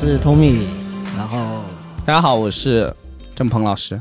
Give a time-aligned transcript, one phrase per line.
[0.00, 0.60] 我是 Tommy，
[1.16, 1.64] 然后
[2.06, 2.94] 大家好，我是
[3.34, 4.00] 郑鹏老师，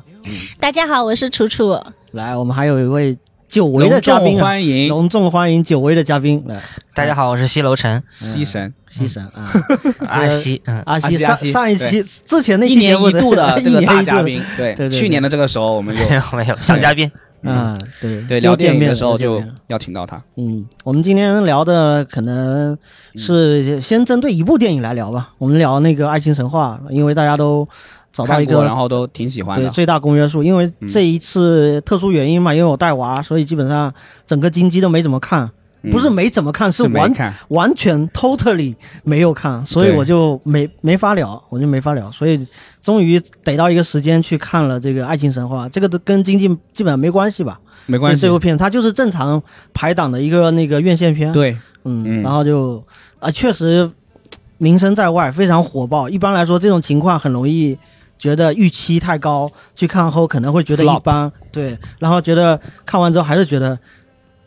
[0.59, 1.75] 大家好，我是楚楚。
[2.11, 4.89] 来，我们还有一位久违的嘉宾、啊，欢迎。
[4.89, 6.61] 隆重欢迎久违的嘉宾来，
[6.93, 8.71] 大家好，我是西楼晨，西神。
[8.87, 9.51] 西神啊，
[10.07, 14.75] 阿西，嗯，阿西上上一期之前那 一年一度的这个大嘉宾，对。
[14.75, 14.99] 对对对。
[14.99, 17.11] 去年的这个时候我们有 没有没有小嘉宾，
[17.47, 18.21] 嗯，对。
[18.23, 22.77] 对聊电影又见面的时候就要请到他，嗯，我们今天聊的可能
[23.15, 25.33] 是先针对一部电影来聊吧。
[25.37, 27.67] 我们聊那个《爱情神话》，因为大家都
[28.11, 30.43] 找到一个然后都挺喜欢的，对最大公约数。
[30.43, 30.87] 因为嗯。
[30.87, 33.93] 这一次特殊原因嘛，因为我带娃，所以基本上
[34.25, 35.49] 整个金鸡都没怎么看，嗯
[35.91, 37.11] 不是没怎么看，是完
[37.49, 42.45] 完全 totally 没有看，所以我就没没法聊，我就没法聊，所以
[42.81, 47.59] 终于逮到一个时间去看了这个《爱情神话》，这个都跟经济基本上没关系吧？
[47.85, 48.19] 没关系。
[48.19, 49.41] 这，部片它就是正常
[49.73, 52.21] 排档的一个那个院线片，对，嗯，嗯。
[52.23, 52.83] 然后就
[53.19, 53.89] 啊，确实
[54.57, 56.09] 名声在外，非常火爆。
[56.09, 57.77] 一般来说，这种情况很容易
[58.19, 63.77] 觉得预期太高，去看后可能会觉得一般，对，然后觉得看完之后还是觉得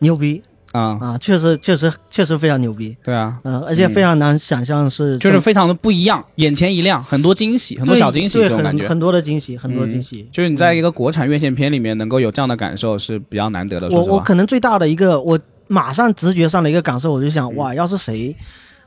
[0.00, 8.82] 牛逼啊，啊，确实确实确实非常牛逼，对啊，嗯、而且非常难想象是这就是非常的不一样，眼前一亮，很多惊喜，很多小惊喜对这种感觉。
[8.82, 10.28] 很很多的惊喜，很多嗯惊喜。
[10.30, 13.88] 就是你在一个国产院线片里面能够有这样的感受是比较难得的。
[13.88, 18.34] 我我可能最大的一个，我马上直觉上的一个感受，我就想，哇，要是谁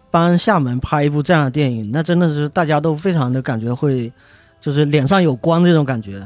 [0.09, 4.09] 帮厦门拍一部这样的电影，那真的是大家都非常的感觉会，
[4.61, 6.23] 就是脸上有光这种感觉。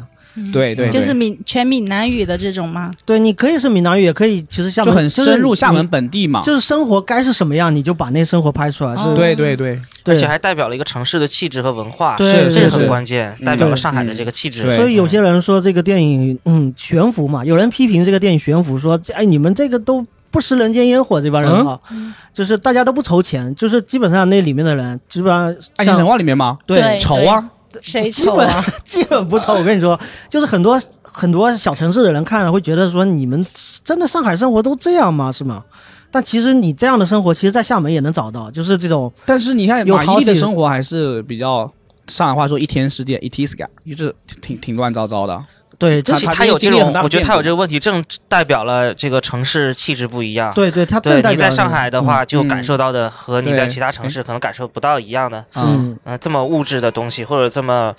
[0.51, 2.91] 对对，就是闽全闽南语的这种吗？
[3.05, 6.41] 对，你可以是闽南语，也可以，其实厦门就很深入厦门本地嘛。
[6.43, 8.95] 就是生活该是什么样，你就把那生活拍出来。
[9.15, 9.79] 对对对。
[10.03, 10.15] 对。
[10.15, 14.73] 而且还代表了一个城市的气质和文化，对这个很关键，嗯代表了上海的这个气质。
[14.75, 22.13] 所以有些人说这个电影，嗯，悬浮嘛，有人批评这个电影悬浮，说，哎，你们这个都不食人间烟火，这帮人啊，嗯？
[22.33, 26.57] 就是大家都不筹钱，就是基本上那里面的人，基本上《爱情神话》里面吗？
[26.65, 26.79] 对。
[26.79, 27.43] 对愁啊，
[27.81, 28.65] 谁基本丑啊？
[28.85, 29.53] 基本不丑。
[29.53, 29.99] 我跟你说，
[30.29, 33.45] 就是很多很多小城市的人看了会觉得说，你们
[33.83, 35.31] 真的上海生活都这样吗？
[35.31, 35.63] 是吗？
[36.09, 41.69] 但其实你这样的生活，其实在厦门也能找到，就是这种但是你看马伊琍的生活还是比较
[42.07, 45.43] 上海话说一天世界一 t i s k 就是挺挺乱糟糟的。
[45.77, 50.53] 对，就他是他有这种我觉得他有这个问题，正代表了这个城市气质不一样。
[50.53, 57.93] 对对，他对，你在上海的话，就嗯感受到的和你在其他城市可能感受不到一样的，嗯，呃，这么物质的东西，或者这么。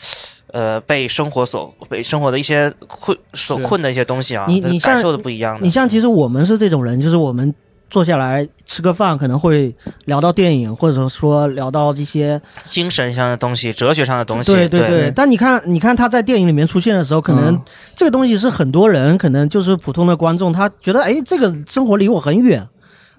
[0.50, 5.60] 呃，被生活所被生活的一些困所困的一些东西啊，你你感受的不一样的。
[5.60, 7.54] 你像其实我们是这种人，就是我们
[7.90, 17.60] 坐下来吃个饭，可能会聊到电影，或者说聊到一些精神上的东西、哲学上的东西，对对对但你看，你看他在电影里面出现的时候，可能嗯
[17.96, 22.62] 这个东西是很多人，可能就是普通的观众，他觉得哎，这个生活离我很远，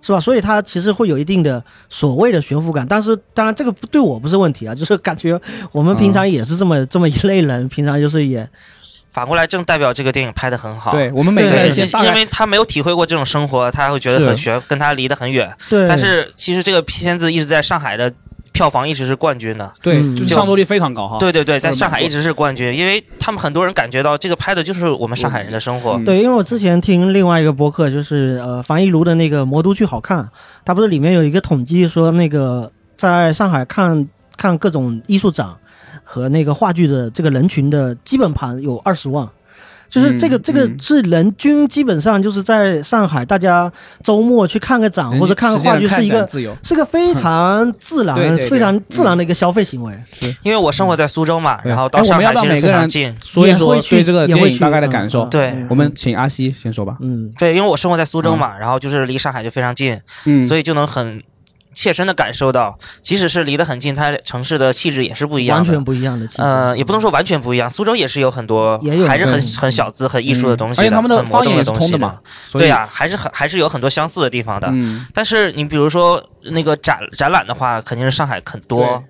[0.02, 0.20] 是吧？
[0.20, 2.86] 所以他其实会有一定的所谓的悬浮感。
[2.88, 5.40] 但是当然，这个不对我不是问题啊，就是感觉
[5.72, 8.48] 我们平常也是这么、这么一类人，平常就是也
[9.12, 10.92] 反过来正代表这个电影拍的很好。
[10.92, 15.52] 对我们每个人先因为他没有体会过这种生活，他会觉得很是悬，跟他离得很远。
[15.70, 15.88] 对。
[15.88, 18.12] 但是其实这个片子一直在上海的
[18.52, 19.74] 票房一直是冠军的。
[19.82, 21.18] 对，嗯就是上座率非常高哈。
[21.20, 25.94] 对对对，在上海一直是冠军，因为他们很多人感觉到这个拍的就是我们上海人的生活。
[25.94, 30.24] 嗯对，因为我之前听另外一个播客，就是呃樊一茹的那个《魔都剧好看》，
[30.66, 35.48] 他不是里面有一个统计说，那个在上海看看各种艺术展
[36.12, 39.28] 和那个话剧的这个人群的基本盘有二十万。
[39.92, 43.72] 就是这个，嗯这个嗯是人均基本上就是在上海，大家
[44.04, 46.56] 周末去看个展或者看个话剧，是一个自由。
[46.64, 49.92] 是个非 常自然、对对对非常自然的一个消费行为。
[50.44, 53.12] 因为我生活在苏州嘛，对然后到上海其实非常近。
[53.20, 55.30] 所以说也会去对这个也会去电影大概的感受嗯。
[55.32, 56.96] 对嗯我们请阿西先说吧。
[57.00, 61.20] 嗯，对，因为我生活在苏州嘛，然后就是离上海就非常近，嗯，所以就能很
[61.80, 65.64] 切身的感受到，即使是离得很近，它城市的气质也是不一样的。
[65.64, 66.42] 完全不一样的气质。
[66.42, 72.20] 呃，也不能说完全不一样，苏州也是有很多，也有还是很嗯很小资、很艺术的东西而且他们的方言也是动的东西通的嘛。
[72.52, 74.68] 对呀、还是很还是有很多相似的地方的。
[74.74, 79.02] 嗯，但是你比如说那个展展览的话，肯定是上海很多。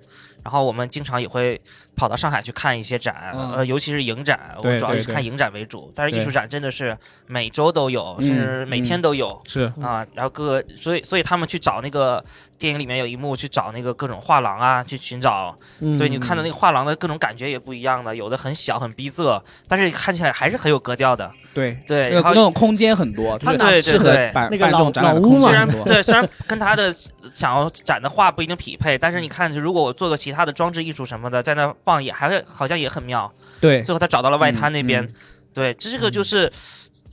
[0.42, 1.60] 然后我们经常也会
[1.96, 5.92] 跑到上海去看一些展，嗯呃，尤其是影展，我对主要是看影展为主。
[5.94, 6.96] 但是艺术展真的是
[7.26, 9.40] 每周都有，嗯甚至每天都有。
[9.46, 12.24] 是啊，然后各个，所以所以他们去找那个
[12.58, 21.30] 电影里面有一幕去找那个各种画廊啊，去寻找，嗯对你看到那个画廊的各种感觉也不一样的，有的很小很逼仄，但是看起来还是很有格调的。
[21.52, 25.66] 对对，然后那种空间很多，就是对对对办那个老老屋嘛。
[25.84, 26.94] 对，虽然跟他的
[27.32, 33.32] 想要展的画不一定匹配，但是你看，如果我做个其他的装置艺术什么的，在那放也还会好像也很妙。
[33.60, 35.14] 对，最后他找到了外滩那边，嗯嗯
[35.52, 36.50] 对，这个就是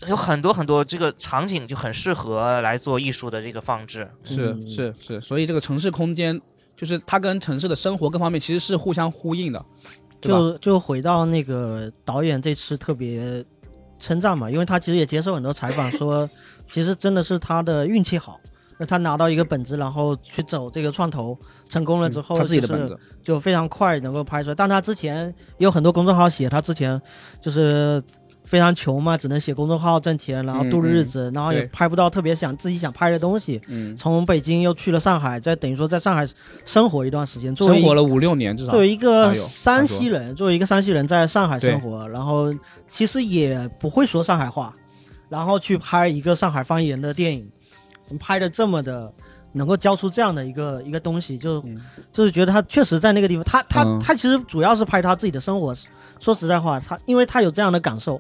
[0.07, 4.07] 有很多很多这个场景就很适合来做艺术的这个放置。
[4.24, 6.39] 是嗯是是，所以这个城市空间
[6.75, 9.65] 就是它跟城市的生活各方面其实是互相呼应的，
[10.21, 13.44] 就就回到那个导演这次特别
[14.00, 16.30] 称赞嘛，因为他其实也接受很多采访说，
[16.71, 18.39] 其实真的是他的运气好。
[18.77, 21.38] 那他拿到一个本子，然后去走这个创投，
[21.68, 24.56] 成功了之后，嗯他自己的就是本子，就非常快能够拍出来。
[24.56, 25.27] 但他之前
[25.57, 27.01] 也有很多公众号写，他之前
[27.41, 28.01] 就是
[28.44, 33.59] 非常穷嘛，只能写公众号挣钱，然后度日子，然后也拍不到特别想自己想拍的东西。
[33.68, 36.25] 嗯，从北京又去了上海，再等于说在上海
[36.63, 38.71] 生活一段时间，作为生活了五六年至少。
[38.71, 38.80] 作。
[38.80, 42.53] 为一个山西人，作为一个山西人在上海生活，然后
[42.88, 44.73] 其实也不会说上海话，
[45.27, 47.50] 然后去拍一个上海方言的电影，
[48.19, 49.12] 拍的这么的
[49.54, 51.77] 能够交出这样的一个一个东西，就、嗯
[52.12, 55.75] 就是觉得他确实在那个地方，他他、嗯他其实主要是拍他自己的生活。
[56.19, 58.19] 说实在话，他因为他有这样的感受，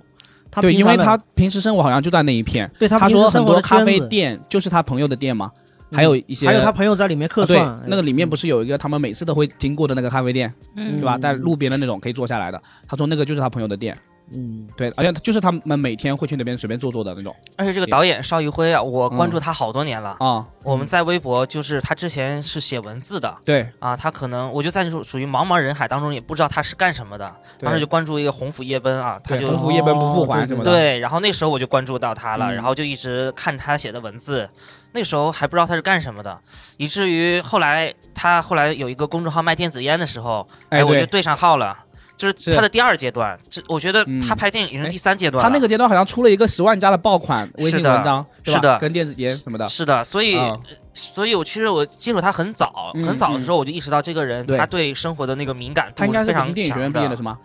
[0.51, 2.69] 他对，因为他平时生活好像就在那一片。
[2.77, 5.51] 对他他说很多咖啡店就是他朋友的店嘛，
[5.89, 11.15] 嗯还有一些还有他朋友在里面客啊对串，，那个里面不是有一个他们每次都会经过的那个咖啡店，嗯对吧？
[11.17, 12.61] 嗯在路边的那种可以坐下来的。
[12.87, 13.97] 他说那个就是他朋友的店，
[14.31, 20.17] 嗯对，而且就是他们每天会去那边随便坐坐的那种而且这个导演邵艺辉啊，我关嗯注他好多年了。
[20.19, 20.45] 啊。
[20.63, 30.71] 我们在微博就是他之前是写文字的对，啊，他可能我就在属属于茫茫人海当中也不知道他是干什么的，当时就关注一个鸿福夜奔啊，他就对鸿福夜奔不复还哦什么的。
[30.71, 34.49] 对，然后那时候我就关注到他了，嗯然后就一直看他写的文字，
[34.91, 36.37] 那时候还不知道他是干什么的，
[36.75, 41.85] 以至于后来他后来有一个公众号卖电子烟的时候，哎，我就对上号了。
[42.17, 45.47] 就是是他的第二阶段，这我觉得嗯他拍电影已经是哎第三阶段了。
[45.47, 49.67] 他那个阶段好像出了一个十万加的爆款微信文章，是的跟电子烟什么的。
[49.69, 50.57] 是的，所以、啊
[50.99, 57.37] 所以我其实我接触他很早，嗯很早的时候我就意识到这个人、对他对生活的那个敏感他应该是度非常北京电影学院毕业的强是吗？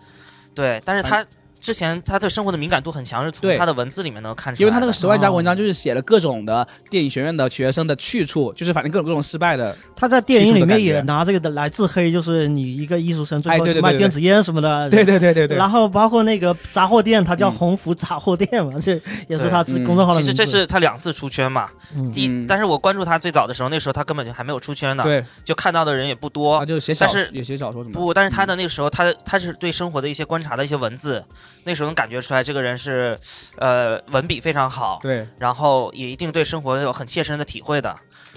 [0.55, 1.23] 对，但是他
[1.63, 4.63] 之前他对生活的敏感度很强，是从他的文字里面能看出来。
[4.63, 9.75] 因为他那个十万加文哦章就是写了各种的电影学院的学生的去处，就是反正各种各种失败的。
[9.95, 15.57] 他在电影里面也拿这个的来自黑，就是你一个艺术生最后卖电子烟什么的，对对对对对。
[15.57, 20.21] 然后包括那个杂货店，他叫嗯鸿福杂货店嘛，这也是他自嗯公众号。
[20.21, 21.69] 其实这是他两次出圈嘛。
[21.95, 26.67] 嗯第一，嗯但是我关注他最早的时候，那时候他根本就还没有出圈呢，对，就看到的人也不多他。
[26.67, 28.01] 就写小但是也写小说什么的。
[28.01, 31.25] 不，但是他的那个时候，他他是对生活的一些观察的一些文字，
[31.65, 33.19] 那时候能感觉出来这个人是，
[33.57, 37.97] 呃，文笔非常好，对然后也一定对生活有很切身的体会的。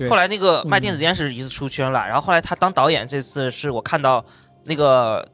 [0.09, 4.23] 后来那个卖嗯电子烟是一次出圈了，然后后来他当导演这次是我看到
[4.65, 5.25] 那个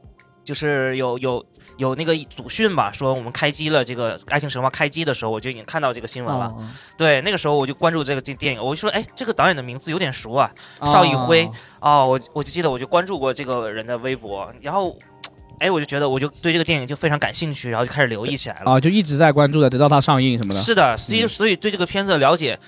[0.44, 1.44] 就是有有
[1.78, 6.46] 有那个组训吧，说我们开机了这个《爱情神话》开机的时候，我就已经看到这个新闻了。
[6.46, 10.48] 哦对，那个时候我就关注这个电电影，我就说，哎，这个导演的名字有点熟啊。
[10.80, 11.44] 邵艺辉
[11.80, 14.96] 啊哦，我我就记得我就关注过这个人的微博，然后，
[15.62, 18.72] 哎，我就觉得我就对这个电影就非常感兴趣，然后就开始留意起来了。
[18.72, 20.60] 啊，就一直在关注的，直到它上映什么的。
[20.60, 22.58] 是的，所以嗯所以对这个片子的了解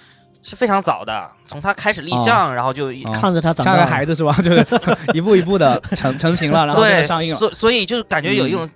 [0.42, 4.32] 是非常早的，从他开始立项，然后就看着他长像，个孩子是吧？
[4.42, 4.66] 就是
[5.12, 7.38] 一步一步的成成型了，然后上映了。
[7.38, 8.68] 所所以就感觉有一种。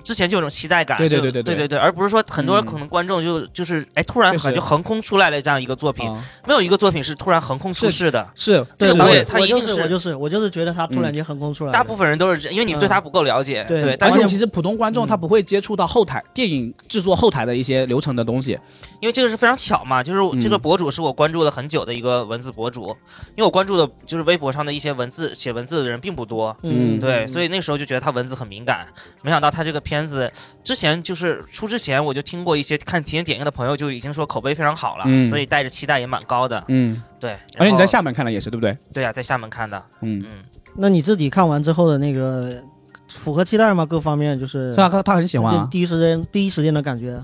[0.00, 1.60] 之前就有种期待感，对对对对对。
[1.60, 6.10] 对对，而不是说很多可能观众就就是哎突然就横空出来了这样一个作品，
[6.46, 18.58] 没有一个作品是突然横空出世的，是，对，他一定是我就是我就是觉得他突然间横空出来，大部分人都是因为你们对他不够了解，对，而且其实普通观众他不会接触到后台电影制作后台的一些流程的东西，
[19.00, 22.96] 因为这个是非常巧嘛，就是这个博主是我关注了很久的一个文字博主，
[23.36, 28.86] 因为我关注的就是微博上的一些文字写文字的人并不多，嗯，对，所以那时候就觉得他文字很敏感，
[29.22, 29.78] 没想到他这个。
[29.90, 30.32] 片子
[30.62, 38.76] 之前就是出之前我就听过一些看提前点映的朋友就已经说口碑非常好了，嗯所以带着期待也蛮高的，嗯，对，而且你在厦门看的也是对不对？
[38.94, 40.44] 对啊，在厦门看的，嗯，嗯，
[40.76, 42.62] 那你自己看完之后的那个
[43.08, 43.84] 符合期待吗？
[43.84, 45.68] 各方面就是是啊，他他很喜欢啊。
[45.68, 47.20] 第一时间第一时间的感觉，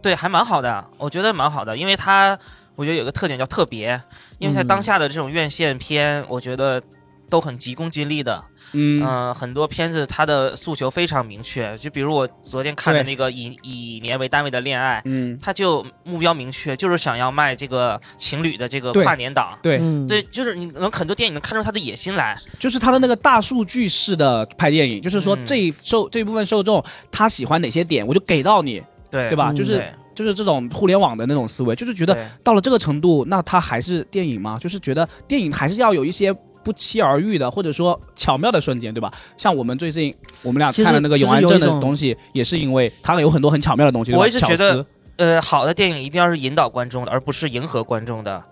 [0.00, 2.38] 对，还蛮好的，我觉得蛮好的，因为它
[2.74, 4.00] 我觉得有个特点叫特别，
[4.38, 6.80] 因为在嗯当下的这种院线片，我觉得
[7.28, 9.02] 都很急功近利的，嗯。
[9.04, 19.58] 嗯、很多片子它的诉求非常明确，就比如我昨天看的那个以以年为单位的恋爱，嗯，它就目标明确，就是想要卖这个情侣的这个跨年档。
[19.62, 25.44] 对，嗯，对，就是你能很多电影能看出他的野心来，就是他的那个大数据式的拍电影，就是说嗯。
[25.46, 29.28] 这一受这一部分受众他喜欢哪些点，我就给到你，对。
[29.28, 29.50] 对吧？
[29.50, 29.56] 嗯。
[29.56, 29.82] 就是
[30.14, 34.58] 就是这种互联网的那种思维，就是觉得到了这个程度，那它还是电影吗？
[34.60, 36.34] 就是觉得电影还是要有一些
[36.68, 39.10] 不期而遇的，或者说巧妙的瞬间，对吧？
[39.38, 44.12] 像我们最近我们俩看了那个永安镇的东西，也是因为它有很多很巧妙的东西。
[44.12, 44.84] 我一直觉得
[45.16, 48.44] 呃，好的电影一定要是引导观众的，而不是迎合观众的。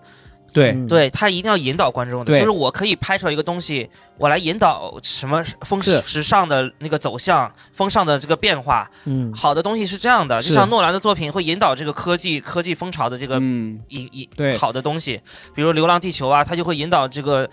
[0.53, 8.89] 对，嗯，对他一定要引导观众的，就是我可以拍出来一个东西，我来引导什么风是时尚的那个走向，风尚的这个变化。
[9.05, 15.21] 嗯，好的东西是这样的，就像诺兰的作品会引导这个科技科技风潮的这个嗯，引引对好的东西，
[15.53, 17.47] 比如《流浪地球》啊，它就会引导这个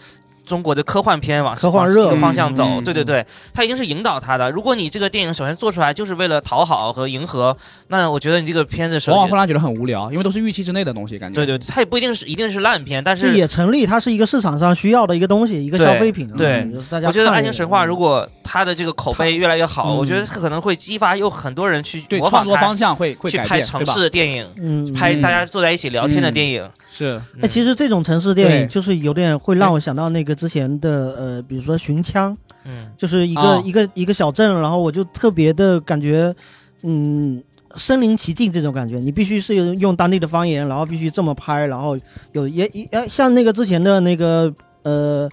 [0.46, 4.50] 中国的科幻片往科幻热往方向走，对对对，它一定是引导他的。
[4.50, 7.56] 如果你这个电影首先做出来就是为了讨好和迎合，
[7.88, 11.34] 那我觉得你这个片子往往会让人觉得很无聊，因为都是预期之内的东西，感觉。
[11.34, 16.34] 对对，它也不一定是一定是烂片，但是也成立，它是一个市场上需要的一个东西，一个消费品啊。
[16.36, 24.00] 对嗯大家我觉得《爱情神话》嗯如果它的这个口碑越来越好，嗯我觉得它可能会激发有很多人去创作方，向会会去拍城市？
[24.00, 26.68] 的电影，嗯嗯拍大家坐在一起聊天的嗯电影。
[26.90, 36.34] 是，哎，其实这种城市电影就是有点会让我想到那个之前的呃，比如说《寻枪》，嗯，就是一个、哦一个一个小镇，然后我就特别的感觉，
[36.82, 37.42] 嗯，
[37.76, 38.98] 身临其境这种感觉。
[38.98, 41.96] 你必须是用当地的方言，然后必须这么拍，然后
[42.32, 45.28] 有也也呃像那个之前的那个呃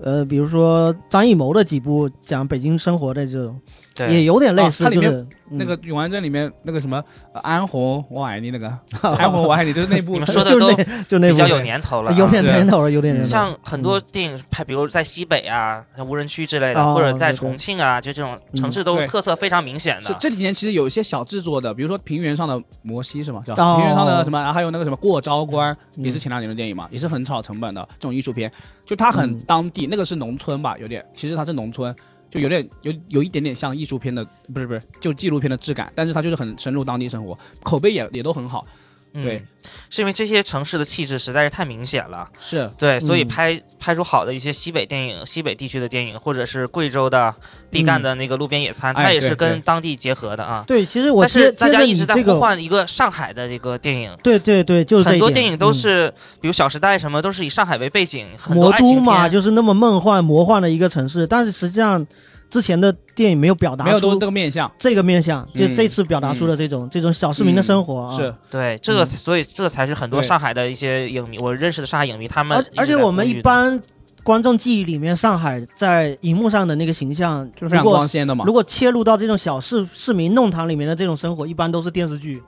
[0.00, 3.60] 呃，比如说张艺谋的几部讲北京生活的这种，
[4.08, 7.02] 也，有点类似，哦它里面就是、那个《永安镇》里面那个什么
[7.34, 8.66] 呃安红我爱你那个
[9.02, 10.72] 安红我爱你，就是那部你们说的 都
[11.08, 13.28] 就那部比较有年头了啊，有点年头了，有点年头。
[13.28, 20.02] 像很多电影拍，比如在西北啊，像无人区之类的，哦或者在重庆啊，就这种城市都特色非常明显的。
[20.06, 23.42] 是这几年其实有一些小制作的，比如说平原上的摩西是吗？
[23.44, 23.76] 是哦吧？
[23.76, 28.50] 平原上的什么，然后还有那个什么过招官，嗯也是前两年的电影嘛，也是很炒成本的这种艺术片，
[28.86, 31.94] 就它很嗯当地，那个是农村吧，有点，其实它是农村。
[32.32, 38.66] 就有点有有一点点像艺术片的，不是不是，就纪录片的质感，但是它就是很深入当地生活，口碑也也都很好。
[39.14, 39.42] 嗯对，
[39.90, 42.28] 是因为这些城市的气质实在是太明显了。
[42.40, 47.34] 是，对，所以嗯拍拍出好的一些西北电影、西北地区的电影，或者是贵州的
[47.70, 50.64] 毕赣的那个路边野餐，哎它也是跟当地结合的啊。
[50.66, 62.06] 对，其实我但是大家一直在呼唤一个上海的这个电影，对对对，就是很多电影都嗯是，比如《小时代》什么，都是以上海为背景，很多魔都嘛，就是那么梦幻魔幻的一个城市，但是实际上
[62.52, 68.14] 之前的电影没有表达出没有都这个面相，这个面相，就嗯这次表达出了这种、这种小市民的生活啊。
[68.14, 69.06] 是，对这个，嗯。
[69.06, 70.28] 所以这才是很多对。
[70.28, 73.40] 上海的一些影迷，我认识的上海影迷，他们而直而且我们呼吁的。
[73.40, 73.80] 一般
[74.22, 78.44] 观众记忆里面，上海在荧幕上的那个形象，就是非常如果光鲜的嘛。
[78.46, 78.52] 如。
[78.52, 82.42] 果切入到这种小市市民弄堂里面的这种生活，一般都是电视剧，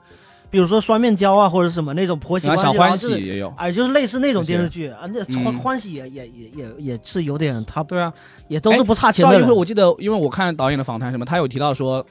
[0.54, 5.58] 比如说双面胶啊，或者什么那种婆媳关系，欢喜也有，哎，就是类似那种电视剧啊，那欢嗯。
[5.58, 8.12] 欢喜也也也也也是有点，他对啊，
[8.46, 12.06] 也都是不差钱的人邵一会，我记得，因为我看导演的访谈什么，他有提到说，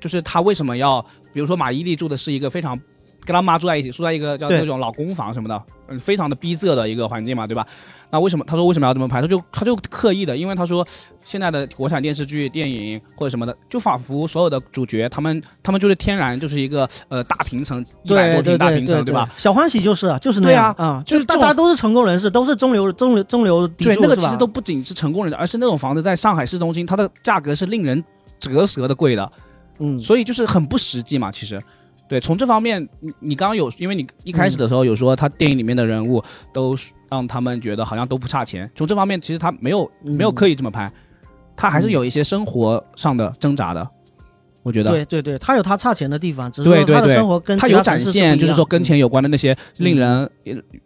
[0.00, 2.80] 就是他为什么要，比如说马伊琍住的是一个非常
[3.24, 7.66] 跟他妈住在一起，住在一个叫那种老公房什么的，嗯，非常的逼仄的一个环境嘛，对吧？
[8.10, 9.20] 那为什么他说为什么要这么拍？
[9.20, 10.86] 他就他就刻意的，因为他说
[11.22, 19.28] 现在的国产电视剧、电影或者什么的，就仿佛所有的主角他们他们就是天然就是一个呃大平层，一百对对多平大对对平层，吧？？
[19.36, 28.02] 小欢喜就是啊，就是那对样啊就是大家都是成功人士，都是中流中流中流砥对，柱，对那个其实都不仅是成功人的，而是那种房子在上海市中心，它的价格是令人
[28.38, 29.32] 折舌的贵的。
[29.80, 31.32] 嗯，所以就是很不实际嘛。
[31.32, 31.60] 其实，
[32.08, 36.76] 对，从这方面，你你刚刚有，因为你一开始的时候有说他电影里面的人物都
[37.08, 40.90] 让他们觉得好像都不差钱，从这方面其实他没有嗯没有刻意这么拍，
[41.56, 43.90] 他还是有一些生活上的挣扎的，
[44.64, 44.90] 我觉得。
[44.90, 50.28] 对对对，他有他差钱的地方，只是说他的对对对生活跟他有展现，就是说跟钱有关的那些令人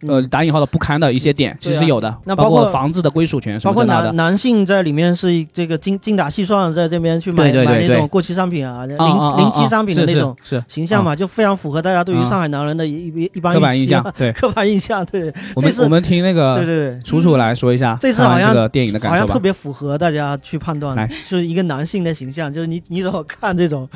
[0.07, 4.15] 呃打引号的不堪的一些点，其实有的，那包括房子的归属权什包括男。
[4.15, 16.99] 男性在里面是这个精精打细算，在这边去买对对对对买那种过期商品啊，零啊啊啊零期商品的那种是形象嘛，就非常符合大家对于啊上海男人的一一一般刻板印象，对 刻板印象，对我们听那个对对。
[17.01, 19.39] 楚楚来说一下，这次好像这个电影的感受好像特。
[19.39, 23.87] 别符合大家去判断来，就是一个男性的形象，就是你你怎么看这种？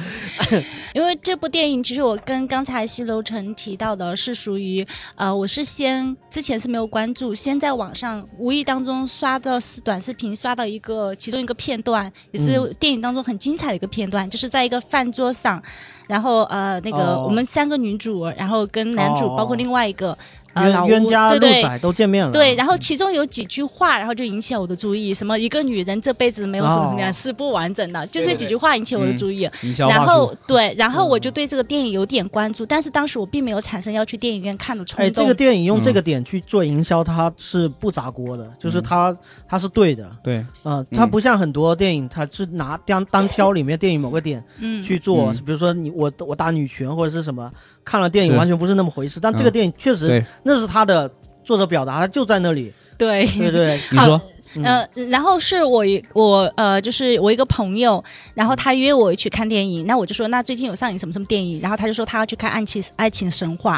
[0.94, 12.74] 因为这部电影，其实我跟刚才西楼城提到的是属于，呃，我是先之前是没有关注，先在网上无意当中刷到是短视频，刷到一个其中一个片段，也是嗯。
[12.80, 15.62] 电影当中很精彩的一个片段，就是在一个饭桌上，
[16.08, 17.24] 然后呃那个哦。
[17.26, 20.18] 我们三个女主，然后跟男主，哦包括另外一个
[20.54, 21.80] 呃老冤冤家路对对。
[21.80, 27.14] 都见面了，对，然后其中有几句话，然后就引起了我的注意，什么一个女人这辈子没有什么什么样、哦。
[27.14, 29.50] 是不完整的，就这几句话引起我的嗯注意。
[29.64, 30.38] 营销话然后术。
[30.48, 35.24] 对，然后我嗯就对这个电影有点关注，但是当时我并没有产生要去电影院看的冲哎，动。
[35.24, 39.18] 这个电影用这嗯个点去做营销，它是不砸锅的，就是嗯它
[39.48, 45.38] 它是对的，对，嗯，它嗯不像很多电影，它是拿单单挑里面电影某个点嗯，去做，嗯。
[45.46, 47.52] 比如说你我我打女权或者是什么，
[47.84, 49.54] 看了电影完全不是那么回事，但这个嗯。
[49.54, 51.10] 电影确实对，那是他的
[51.44, 54.22] 作者表达，他就在那里，对，对对，你说，
[54.56, 63.78] 嗯呃，然后是我一我呃，就是我一个朋友，然后他约我去看电影，那我就说那最近有上映什么什么电影，然后他就说他要去看《爱情爱情神话》。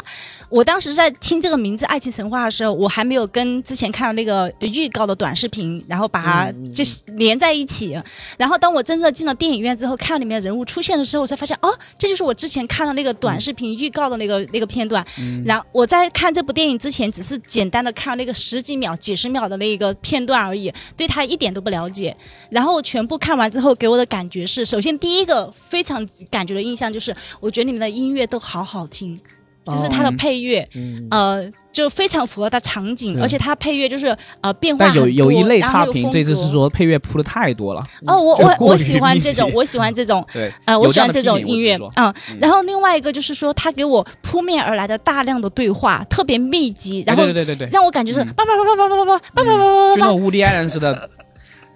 [0.50, 6.84] 我当时在听这个名字《爱情神话》的时候，我还没有跟之前看的那个预告的短视频，然后把它就
[7.15, 8.00] 连在一起。
[8.38, 15.05] 然后当我真正进了电影院之后，看里面人物出现的时候，我才发现哦，这就是我之前看的那个短视频预告的那个、那个片段。
[15.20, 20.64] 嗯然后我在看这部电影之前，只是简单的看那个十几秒、几十秒的那个片段而已。
[20.65, 22.15] 已，对他一点都不了解。
[22.50, 29.19] 然后全部看完之后，给我的感觉是，首先第一个非常感觉的印象就是，我觉得你们的音乐都好好听，
[29.65, 37.86] 就是它的哦配乐，嗯呃，就非常符合它场景，而且它配乐就是呃变化但有很多有一类差评，这次是说配乐铺的太多了。
[38.08, 40.25] 哦，我我我喜欢这种，我喜欢这种。
[40.32, 41.75] 对，呃，我喜欢这种音乐。
[41.98, 48.34] 嗯嗯，然后另外一个就是说，他给我扑面而来的大量的对话，特别密集，然后对对对对对，让我感觉是嗯。
[48.34, 51.10] 叭叭叭叭叭叭叭叭叭叭叭叭叭，就那种乌迪艾伦似的，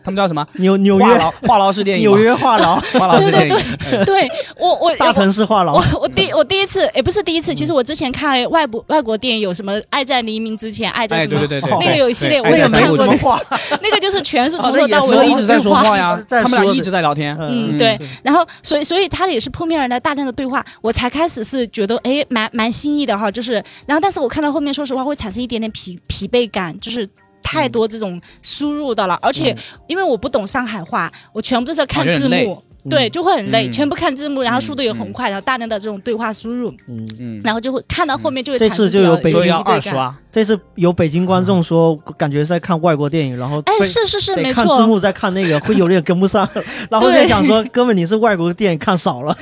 [0.04, 0.46] 他们叫什么？
[0.56, 3.56] 纽纽约话痨话痨式电影，纽约话痨，话痨式电影，
[3.92, 4.28] 哎 对
[4.58, 12.88] 我我大城市话痨，我我第我第一次，也不是第一次，其实我之前看外国外国电影有什么《爱在黎明之前》，爱在哎，什么，对对对对，那个有一系列我也看
[13.20, 13.40] 过？
[13.82, 15.98] 那个就是全是从头到尾一直在说话。
[15.98, 17.36] 呀，他们俩一直在聊天。
[17.40, 18.00] 嗯，嗯对。
[18.24, 23.30] 然后，所以，所以他也是扑面而来大量的对话，我才开始是觉得，哎，蛮蛮新意的哈。
[23.30, 23.54] 就是，
[23.86, 27.08] 然后，但是我看到后面，说实话会产生一点点疲疲惫感，就是
[27.42, 29.56] 太多这种输入的了，而且
[29.88, 32.64] 因为我不懂上海话，我全部都是要看字幕。
[32.88, 33.72] 对，就会很累，嗯。
[33.72, 35.14] 全部看字幕，然后速度也很嗯。
[35.14, 39.76] 快，然后大量的这种对话输入，嗯，嗯，然后就会看到后面就会这产生次就有北比较所以要疲惫感。
[39.76, 40.18] 二刷。
[40.32, 46.48] 这次有北京观众说，感觉在看外国电影，然后哎，是是是，没错，看字幕在看那个，会有点跟不上，
[46.90, 49.36] 然后对在想说，哥们你是外国电影看少了，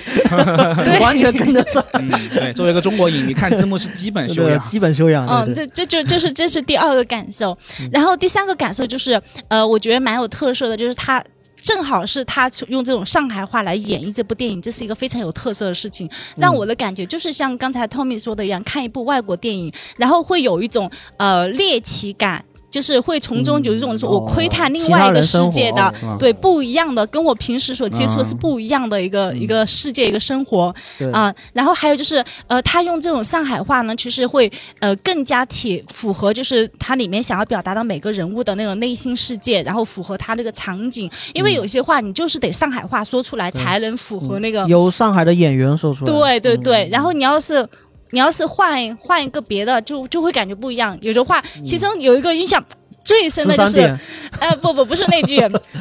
[1.02, 4.64] 完全跟得上，嗯，对，作为一个中国影迷，看字幕是基本修养。
[4.64, 7.58] 基本修养，嗯，这这就就是这是第二个感受，
[7.92, 11.22] 然后第三个感受就是，呃，我觉得蛮有特色的，就是他。
[11.62, 44.66] 正好是他用这种上海话来演绎这部电影，这是一个非常有特色的事情，让我的感觉就是像刚才 Tommy 说的一样，看一部外国电影，然后会有一种呃猎奇感，就是会从中有一种说我窥探另外一个世界的，嗯对不一样的，跟我平时所接触的是不一样的一个、一个世界一个生活对啊、然后还有就是呃，他用这种上海话呢，其实会呃更加贴符合就是他里面想要表达的每个人物的那种内心世界，然后符合他那个场景，因为有些话你就是得上海话说出来才能符合那个。
[44.68, 47.68] 由上海的演员说出来，对对对，嗯然后你要是。
[48.12, 50.98] 你要是换换一个别的，就就会感觉不一样。
[51.02, 52.64] 有的话，其中有一个印象
[53.04, 54.00] 最深的 就是，
[54.40, 55.40] 呃，不不不是那句，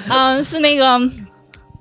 [0.08, 0.98] 嗯、是那个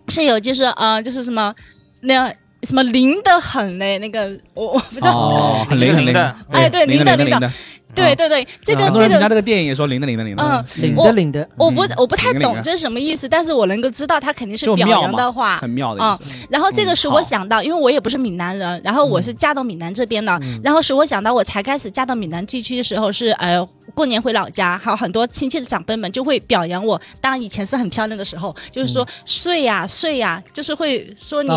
[0.09, 1.53] 是有就是呃就是什么
[2.01, 2.31] 那
[2.63, 7.51] 什么灵的很嘞，那个我我不知道，哦，很灵很灵的，哎对灵灵的灵的灵的，
[7.95, 16.19] 对对对，这个这个人评价这个电影也说领的领的领的，嗯，领的领的，我不我不太懂这是什么意思，但是我能够知道它肯定是表扬的话，很妙的啊。
[16.49, 27.01] 然后这个嗯使我想到，因为我也不是闽南人，然后我是嫁到闽南这边的，然后使我想到我才开始嫁到闽南地区的时候是呃过年回老家，还有很多亲戚的长辈们就会表扬我。
[27.19, 31.49] 当然以前是很漂亮的时候，就是说睡呀睡呀，就是会说你。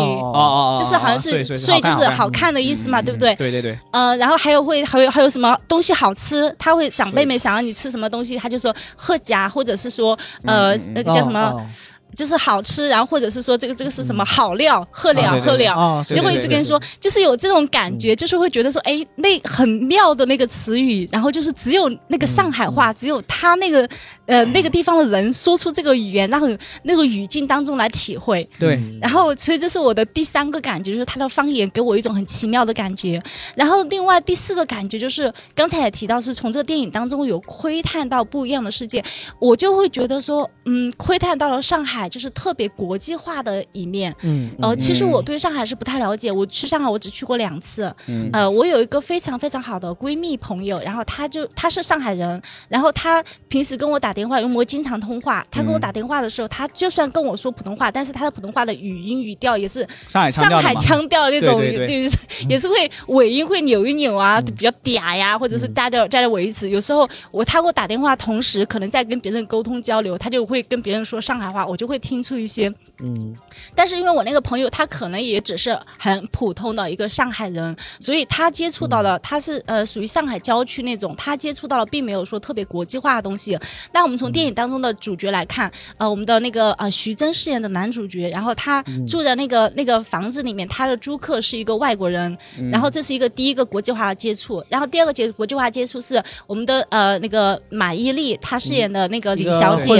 [0.79, 3.35] 就是好像是睡就是好看的意思嘛，对不对？
[3.35, 11.65] 对对对，呃，然后还有会还有还有什么东西好吃，他会长辈们想让你吃什么东西，他就说贺家，或者是说呃叫什么，哦
[12.15, 15.51] 就是好吃，然后或者是说这个这个是什么好料，贺料啊对对对。
[15.51, 15.77] 贺料。
[15.77, 23.87] 哦，就会一直跟你说，就是有这种感觉，就是会觉得说，哎，那很妙的那个词语，然后就是只有那个上海话，只有他那个
[24.25, 26.47] 呃那个地方的人说出这个语言，然后
[26.83, 28.47] 那个语境当中来体会。
[28.57, 33.21] 对，嗯然后，所以这是我的第三个感觉，就是他的方言给我一种很奇妙的感觉。
[33.55, 39.03] 然后，另外第四个感觉就是刚才也提到，是从这个电影当中有窥探到不一样的世界，
[39.39, 44.15] 我就会觉得说，嗯，窥探到了上海就是特别国际化的一面。
[44.21, 47.93] 嗯，呃，其实嗯我对上海是不太了解，我去上海我只去过两次。
[48.07, 62.09] 嗯呃，我有一个非常非常好的闺蜜朋友，然后她就她是上海人，然后她平时跟我打电话，因为我们经常通话，她跟我嗯打电话的时候，她就算跟我说普通话，但是她的普通话的语音语调也是上海腔上海腔调那种，对对对
[62.47, 66.69] 也是会尾音会扭一扭啊，比较嗲呀，或者是带着带着尾词。
[66.69, 72.71] 有时候我她给我打电话，同时可能在跟别人沟通交流，她就会跟别人说上海话，我就会听出一些。
[73.01, 73.35] 嗯。
[73.75, 83.57] 但是因为我那个朋友，他可能也只是很普通的一个上海人，所以他接触到了，他是呃属于上海郊区那种，他接触到了并没有说特别国际化的东西。
[83.91, 92.37] 那我们从电影当中的主角来看，呃，我们的那个呃徐峥饰演的男主角，然后他住在那个那个房子里面，他的租客是一个外国人，
[92.71, 99.93] 然后这是一个第一个国际化的接触，然后第二个接国际化接触是我们的呃那个马伊琍她饰演的那个李小姐，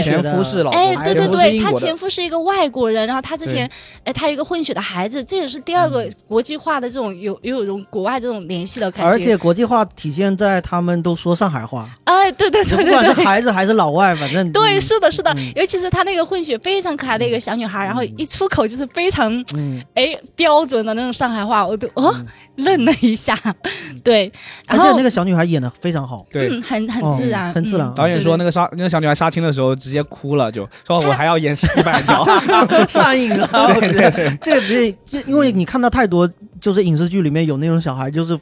[0.72, 3.70] 哎，对对对，前夫是英他国的前夫是一个外国人，然后他之前，
[4.04, 9.10] 哎，他有一个混血的孩子，这也是第二个国际化的这种有有一种国外这种联系的感觉。
[9.10, 13.26] 而且国际化体现在他们都说上海话，哎，对对对不管是对对。
[13.26, 15.52] 孩子还是老外，反正 对，是的，是的，嗯。
[15.56, 22.14] 尤其是她那个混血非常可爱的一个小女孩，然后一出口就是非常嗯，哎标准的那种上海话，我都哦
[22.56, 23.38] 愣了一下，
[24.04, 24.32] 对，
[24.68, 26.48] 而且那个小女孩演的非常好，对。
[26.50, 32.26] 嗯很很哦自然，很自然嗯导演说那个杀那个小女孩杀青的时候直接哭了，就说我还要演西半条。
[32.88, 33.50] 上瘾了。
[33.54, 36.30] 我觉得这个直接就因为你看到太多，
[36.60, 38.38] 就是影视剧里面有那种小孩，就是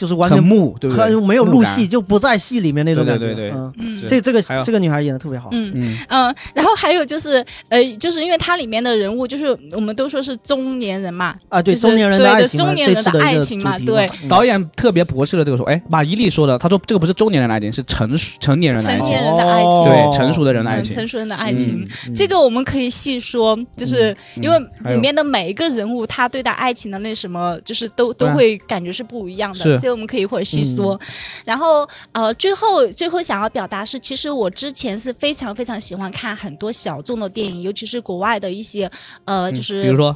[0.00, 1.04] 就是完全木，对不对？
[1.04, 1.86] 很没有入戏，。
[1.86, 3.26] 就不在戏里面那种感觉。
[3.26, 3.58] 对对对对。
[3.58, 4.02] 嗯，嗯。
[4.08, 5.50] 这这个这个女孩演的特别好。
[5.52, 5.70] 嗯。
[5.74, 14.06] 嗯，嗯，然后还有就是，呃，就是因为它里面的人物，就是我们都说是中年人嘛，啊，对，中年人的对爱情，对中年人的爱情嘛对。
[14.22, 14.28] 嗯。
[14.28, 19.08] 导演特别驳斥了这个说，哎，马伊琍说的，他说这个不是中年人的爱情，是成熟成年人的爱情。
[19.08, 19.68] 成年，人的爱情。
[19.68, 20.94] 哦对，成熟的人的爱情。
[20.94, 21.06] 嗯成。
[21.06, 21.86] 熟人的爱情。
[22.06, 24.56] 嗯这个我们可以细说，就是嗯因为
[24.92, 30.98] 里面的每一个人物，他对待爱情的那什么，就是都都会感觉是不一样的，以我们可以一会儿细说。
[31.44, 38.90] 然后呃，最后最后想要表达是，其实我之前是非常非常喜欢看很多小众的电影，尤其是国外的一些
[39.24, 40.14] 呃，嗯就是比如说，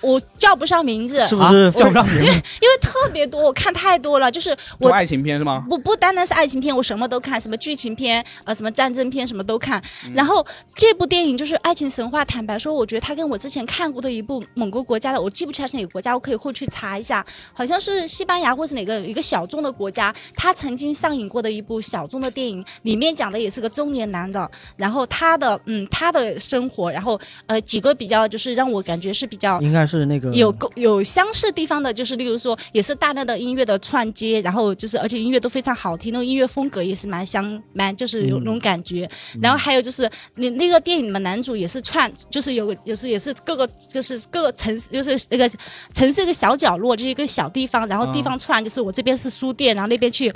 [0.00, 5.64] 我叫不上名字，是不是啊叫不上名字，因 为因为特别多，我看太多了，就是我我爱情片是吗？
[5.68, 9.82] 不不单单是爱情片，我什么都看，什么剧情片，呃，什么战争片，什么都看。
[10.06, 39.08] 嗯然后这部电影就是《爱情神话》，坦白说，我觉得它跟我之前看过的一部某个国家的，我记不起来是哪个国家，我可以会去查一下，好像是西班牙或是哪个一个小众的国家，它曾经上映过的一部小众的电影，里面讲的也是个中年男的，然后他的嗯他的生活，然后呃几个比较就是让我感觉是比较应该是那个有有相似地方的，就是例如说，也是大量的音乐的串接，然后就是而且音乐都非常好听，那个音乐风格也是蛮相蛮就是有那种感觉。
[39.40, 45.48] 然后还有就是你那个电影的男主也是串，就是有有时也是各个就是各个城市就是那个
[45.94, 50.32] 城市一个小角落，就是一个小地方，然后地方串就是我这边是书店，然后那边去。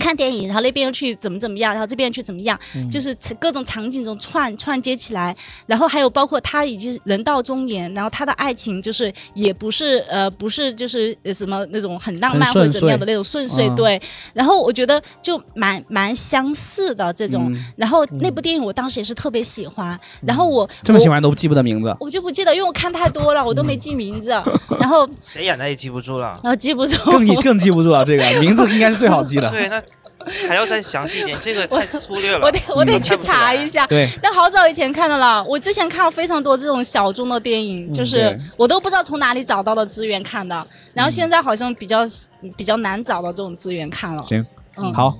[0.00, 2.58] 看电影，然后那边又去怎么怎么样，然后这边去怎么样，
[2.90, 5.36] 就是各种场景中串串接起来，
[5.66, 14.00] 然后还有包括他已经人到中年，然后他的爱情就是也不是呃不是就是呃什么那种很浪漫或者怎么样的那种顺遂，嗯对。
[14.32, 21.94] 然后我觉得就蛮蛮相似的这种，嗯然后那部电影我当时也是特别喜欢，然后我我这么喜欢都记不得名字。
[22.00, 24.30] 我就不记得，因为我看太多了，我都没记名字，
[24.80, 26.38] 然后谁演的也记不住了。
[26.42, 26.96] 然后记不住。
[27.10, 29.50] 更更记不住了，这个名字应该是最好记的。
[29.50, 29.82] 对，那
[30.48, 32.44] 还要再详细一点，这个太粗略了。
[32.44, 42.00] 我得我得嗯去查一下，对，那好早以前看的了，我之前看了非常多这种小众的电影，就是我都不知道从哪里找到的资源看的，然后现在好像比较
[42.56, 44.22] 比较难找到这种资源看了。
[44.22, 44.44] 行，
[44.76, 45.16] 嗯，好，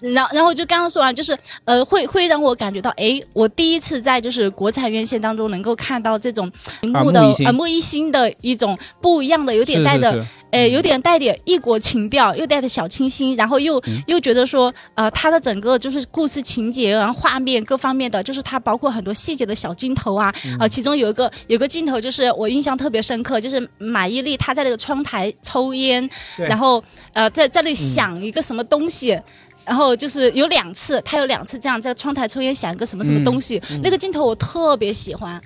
[0.00, 6.50] 然后然后就刚刚说完，就是呃，会会让我感觉到，哎，我第一次在就是国产院线当中能够看到这种
[6.82, 14.02] 荧幕的耳目一新的一种不一样的，有点带的是是是呃，有点带点异国情调，又带着小清新，然后又、嗯。
[14.06, 20.56] 又觉得说，呃，它的整个就是故事情节，然后画面各方面的，就是它包括很多细节的小镜头啊，嗯。
[20.60, 26.82] 呃，其中有一个有个镜头就是我印象特别深刻，就是马伊琍她在那个窗台抽烟，然后
[27.12, 29.18] 呃在在那里想一个什么东西。
[29.66, 35.40] 然后就是有两次，他有两次这样在窗台抽烟，想一个什么什么东西，那个镜头我特别喜欢，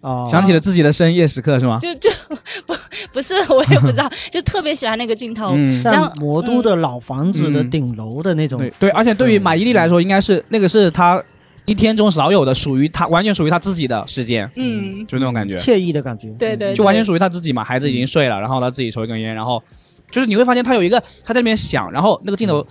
[0.00, 1.78] 哦，想起了自己的深夜时刻是吗？
[1.82, 2.08] 就就
[2.66, 2.74] 不
[3.12, 5.54] 不是我也不知道， 就特别喜欢那个镜头。
[5.56, 7.70] 嗯，在然后魔都的老房子的嗯。
[7.70, 8.58] 顶楼的那种。
[8.58, 11.20] 对对，而且对于马伊琍来说，应该是那个是她
[11.64, 17.64] 一天中少有的属于她完全属于她自己的时间，嗯，就那种感觉，惬意的感觉，对对，对就完全属于她自己嘛。
[17.64, 19.60] 孩子已经睡了，然后她自己抽一根烟，然后
[20.12, 22.64] 就是你会发现她有一个她在那边想，然后那个镜头。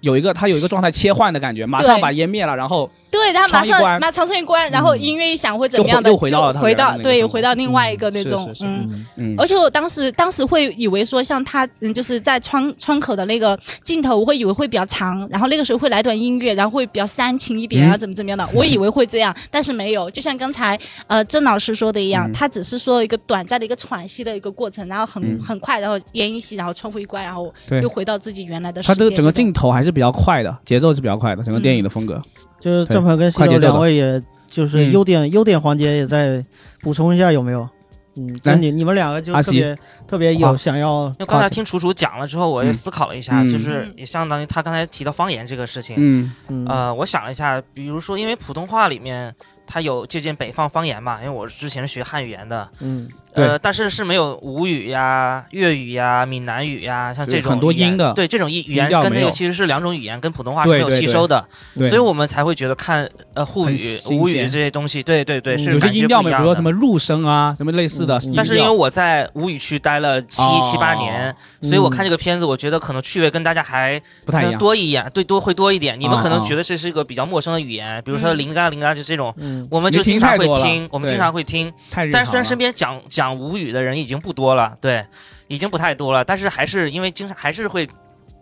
[0.00, 8.88] 有一个，他有一个状态切换的感觉，马上把烟灭了，然后对，然后马上马上窗一关，然后音乐一响或怎么样的，就回到回到对回到另外一个那种嗯。
[8.90, 20.10] 嗯，嗯，而且我当时当时会以为说，像他嗯，就是在窗窗口的那个镜头，我会以为会比较长，然后那个时候会来段音乐，然后会比较煽情一点，嗯然后怎么怎么样的，我以为会这样，但是没有。
[20.10, 29.00] 就像刚才呃郑老师说的一样，嗯他只是说一个短暂的一个喘息的一个过程，然后很、嗯很快，然后烟一熄，然后窗户一关，然后又回到自己原来的世她界。
[29.00, 32.20] 这个整个镜头还是比较快的，节奏是比较快的，整个电影的风格。
[32.60, 34.92] 就是郑鹏跟西楼快节奏的两位，也就是嗯。
[34.92, 36.44] 优点优点环节也再
[36.80, 37.68] 补充一下有没有？
[38.16, 42.74] 嗯，那你你们两个就特别特别有想要因为刚才听楚楚讲了之后，我也嗯。
[42.74, 43.48] 思考了一下，嗯。
[43.48, 45.96] 就是也相当于他刚才提到方言这个事情。
[45.98, 46.32] 嗯。
[46.48, 46.66] 嗯。
[46.68, 49.32] 呃，我想了一下，比如说，因为普通话里面
[49.72, 61.88] 它有借鉴北方方言嘛，因为我之前是学汉语言的，嗯，呃，但是是没有吴语呀、粤语呀、闽南语呀，像这种很多音的对这种语语言跟那个其实是两种语言，跟普通话是没有吸收的，对。
[61.88, 68.34] 所以我们才会觉得看呃沪语、新吴语这些东西，对对对，嗯是有些音调没，比如说什么入声啊，什么类似的嗯。
[68.34, 75.98] 但是因为我在吴语区待了七、哦七八年，所以我看这个片子，我觉得可能趣味跟大家还不太一样，多一眼，对多会多一点。
[76.00, 76.44] 你们可能哦。
[76.44, 78.40] 觉得这是一个比较陌生的语言，比如说嗯。
[78.40, 81.72] 零嘎零嘎就这种，嗯，我们就经常会听，我们经常会听。
[82.12, 85.04] 但是虽然身边讲讲吴语的人已经不多了，对，
[85.48, 87.88] 已经不太多了，但是还是因为经常还是会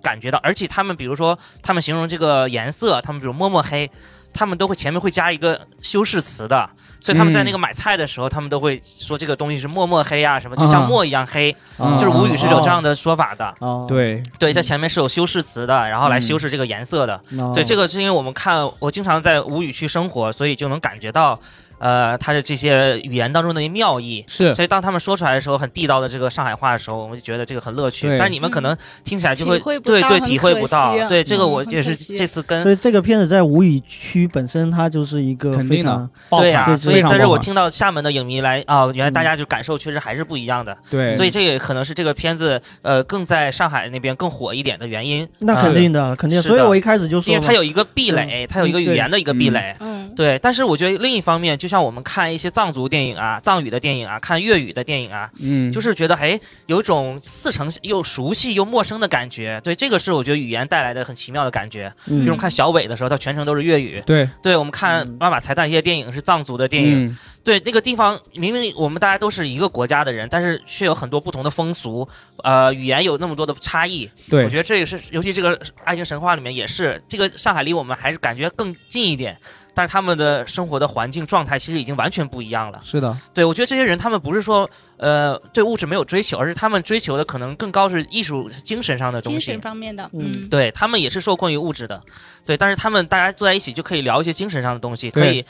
[0.03, 3.91] 感觉到，而且他们比如说他们形容这个颜色，他们比如摸摸黑，
[4.33, 13.55] 他们都会前面会加一个修饰词的，所以他们在那个买菜的时候，他们都会说这个东西是墨墨黑啊什么，就像墨一样黑，嗯就是吴语是有这样的的说法的。
[13.61, 16.21] 哦，对，对，在前面是有修饰词的，然后来嗯。
[16.21, 17.15] 修饰这个颜色的。
[17.39, 21.39] 哦对，这个是因为我们看，我经常在吴语区生活，所以就能感觉到，
[21.79, 24.25] 呃，他的这些语言当中的妙意。
[24.27, 28.09] 是所以当他们说出来的时候，很地道的这个上海话的时候，我们就觉得这个很乐趣。
[28.19, 30.97] 但是你们可能听起来就会体会不对对体会不到。
[30.97, 40.77] 啊对，这个嗯我也是这次跟所以这个片子在吴语区本身它就是一个肯定的非常，爆对呀、款所以但是我听到厦门的影迷来啊、原来大家就感受确实还是不一样的。
[40.91, 45.27] 对，所以这也可能是这个片子呃更在上海那边更火一点的原因。
[45.39, 46.41] 那啊肯定的，肯定。
[46.43, 49.77] 是的所以我一开始就说因，为它有一个壁垒，它有一个语言的一个壁嗯垒。
[49.81, 59.61] 嗯，对，但是我觉得另一方面，就像我们看一些藏族电影啊、藏语的电影啊、看粤语的电影啊，嗯，就是觉得哎，有一种似曾又熟悉又陌生的感觉。
[59.63, 61.93] 对，这个是我觉得语言带来的很奇妙的感觉。
[62.07, 64.03] 嗯比如看小伟的时候，他全程都是粤语。
[64.07, 67.07] 对对，我们看嗯《妈妈彩蛋》一些电影是藏族的电影。
[67.07, 72.07] 嗯对，那个地方明明我们大家都是一个国家的人，但是却有很多不同的风俗，
[72.43, 74.11] 呃，语言有那么多的差异。
[74.29, 79.39] 对我觉得这也是，尤其这个《爱情神话》里面也是，这个上海离我们还是感觉更近一点，
[79.79, 82.81] 但是他们的生活的环境状态其实已经完全不一样了。
[82.83, 89.39] 是的，对我觉得这些人他们不是说呃对物质没有追求，而是他们追求的可能更高是艺术精神上的东西。
[89.39, 89.61] 精神。
[89.61, 90.33] 方面的，嗯。
[90.35, 92.03] 嗯，对他们也是受困于物质的，
[92.45, 95.45] 对，但是他们大家坐在一起就可以聊一些精神上的东西，可以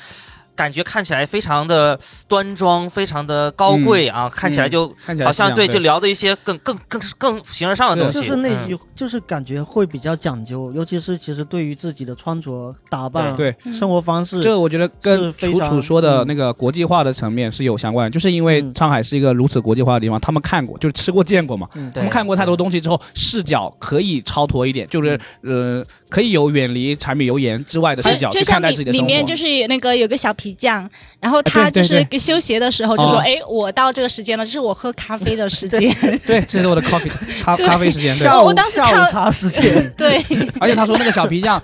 [0.59, 8.67] 感觉看起来非常的端庄，非常的高贵啊，看起来就看起来好像对，就聊的一些更更更更形而上的东西，就是那嗯。
[8.67, 13.55] 句，就是感觉会比较讲究，尤其是其实对于自己的穿着打扮、对。
[13.65, 16.27] 嗯生活方式，这个我觉得跟楚楚说的嗯。
[16.27, 18.73] 那个国际化的层面是有相关的，就是因为嗯。
[18.75, 29.07] 上海是一个如此国际化的地方，他们看过，就是吃过见过嘛，嗯他们看过太多东西之后，视角可以超脱一点，就是呃，可以有远离柴米油盐之外的视角去看待自己的生活。
[29.07, 30.89] 里面就是那个有个小皮匠，
[31.21, 35.81] 然后他就是给修鞋的时候就说：“哦哎，我到这个时间了，这是我喝咖啡的时间。
[36.27, 37.11] 对，这是我的 coffee
[37.43, 38.27] 咖 咖啡时间，对。
[38.27, 40.25] 我下午下午当时看茶时间”， 对，
[40.61, 41.63] 而且他说那个小皮匠，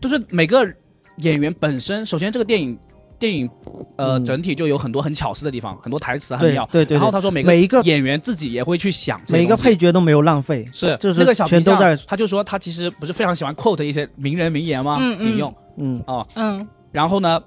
[0.00, 0.66] 就是每个
[1.16, 2.78] 演员本身，首先这个电影
[3.18, 3.48] 电影
[3.96, 4.24] 呃、嗯。
[4.24, 6.68] 整体就有很多很巧思的地方，很多台词很对妙。
[6.72, 6.96] 对对对。
[6.96, 14.98] 然后他说每每一个演员自己也会去想每一个配角都没有浪费，是就是那个小皮匠全都在他就说他其实不是非常喜欢 quote 一些名人名言吗？
[15.00, 15.28] 嗯嗯。
[15.28, 16.02] 引用嗯。
[16.06, 16.66] 哦，嗯。
[16.92, 17.40] 然后呢，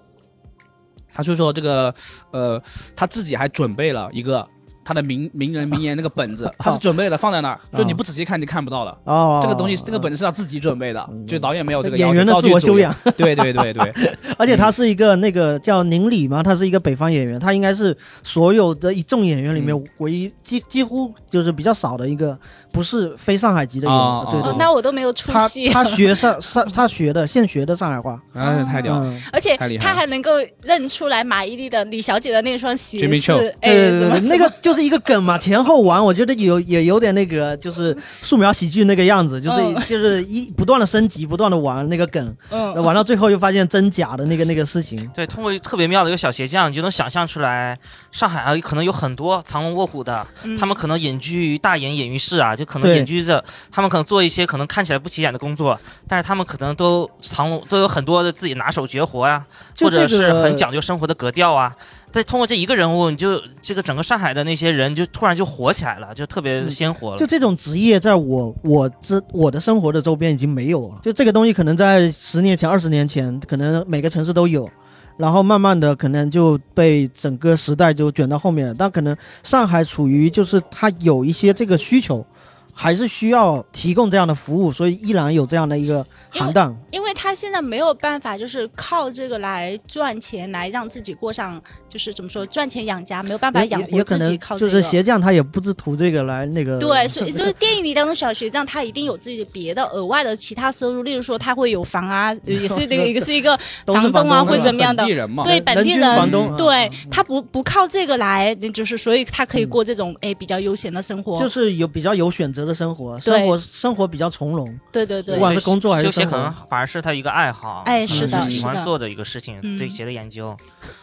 [1.14, 1.94] 他就说这个
[2.32, 2.62] 呃，
[2.96, 4.48] 他自己还准备了一个
[4.92, 8.98] 他的名名人名言那个本子， 他是准备了放在那儿，就你不仔细看你看不到了。
[9.06, 12.78] 哦，这个东西，这个本子是他自己准备的，嗯就导演没有这个要求演员的自我修。
[12.78, 13.94] 养，对对对对，
[14.38, 19.84] 而且他是一个那个叫宁理嘛，他是一个北方演员，他应该是所有的一众演员里面嗯。
[20.00, 22.38] 唯一几几乎就是比较少的一个
[22.74, 28.96] 不是非上海籍的演哦员，对那我都没有出他戏，他学上上 他学的现学的上海话，哎，太屌
[29.32, 30.32] 而且他还能够
[30.64, 33.90] 认出来马伊琍的李小姐的那双鞋是哎
[34.24, 45.08] 那个就是一个梗嘛，前后玩，我觉得有也有点那个就是素描喜剧那个样子，就是嗯 就是一不断的升级，不断的玩那个梗，嗯玩到最后又发现真假的那个那个事情。
[45.14, 47.78] 对，通过特别妙的一个小鞋匠，你就能想象出来，
[48.12, 59.44] 上海啊可能有很多藏龙卧虎的，嗯他们可能隐居于大隐隐于市啊，就可能隐居着，他们可能做一些可能看起来不起眼的工作，但是他们可能都藏龙都有很多的自己拿手绝活呀、
[59.76, 61.72] 就或者是很讲究生活的格调啊。
[62.12, 67.18] 再通过这一个人物，你就这个整个上海的那些人就突然就火起来了，就特别嗯鲜活了。
[67.18, 71.00] 就这种职业，在我我之我的生活的周边已经没有了。
[71.02, 74.70] 就这个东西，可能在十年前、二十年前，可能每个城市都有，
[75.18, 78.74] 然后慢慢的可能就被整个时代就卷到后面了。
[78.78, 82.26] 但可能上海处于就是它有一些这个需求，
[82.74, 86.76] 还是需要提供这样的服务，所以依然有这样的一个行当。
[86.92, 94.72] 因为他现在没有办法，就是靠这个来赚钱，来让自己过上就是怎么说赚钱养家，没有办法养活自己，靠这个。
[94.72, 96.80] 就是鞋匠，他也不是图这个来那个。
[96.80, 105.14] 对，所以就是电影里当中小鞋匠，他一定有自己别的额外的其他收入，例如说他会有房啊， 也是那个一个是一个房东啊，或者怎么样的本地。
[105.14, 111.40] 人嘛，对本地人房东，对嗯他不不靠这个来，就是所以他可以过这种哎比较悠闲的生活。
[111.40, 114.68] 就是有比较有选择的生活，生活生活比较从容。
[114.92, 120.56] 对对对不，管是工作还是休闲，可能反而是他一个爱好，哎嗯是的是喜欢做的一个事情，嗯对鞋的研究。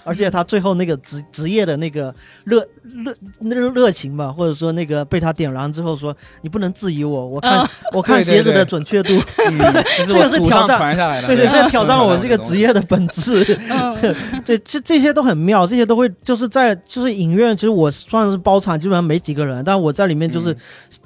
[0.04, 9.14] 而且他最后那个职职业的那个热热那个热情吧，或者说那个被他点燃之后说，你不能质疑我，我看、嗯我看鞋子的准确度，
[9.48, 9.58] 嗯，
[9.96, 12.58] 这这个是祖上挑战传下来的，对对，对这挑战了我这个 职。
[12.58, 13.56] 业的本质。
[13.70, 13.96] 嗯，
[14.44, 20.52] 对，这这些都很妙，这些都会就是在就是影院，其实我算是包场，基本上没几个人，但我在里面就是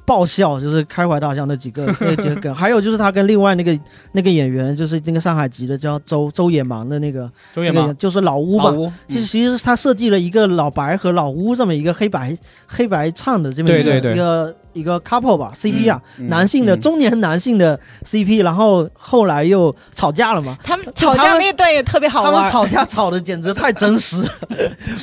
[0.06, 3.78] 爆笑，就是开怀大笑那几个那几个梗，还有就是他跟另外那个
[4.12, 8.72] 那个演员，就是那个上海籍的叫周周野芒的那个，周野芒，那个就是老乌吧。
[9.08, 16.80] 其实其实是他设计了一个老白和老乌这么一个黑白黑白唱的这么一个一个一个 couple 吧 CP 啊，嗯男性的、嗯。
[16.80, 20.56] 中年男性的 CP，然后后来又吵架了嘛。
[20.62, 22.32] 他们吵架那一段也特别好玩。
[22.32, 24.22] 他们吵架吵的简直太真实，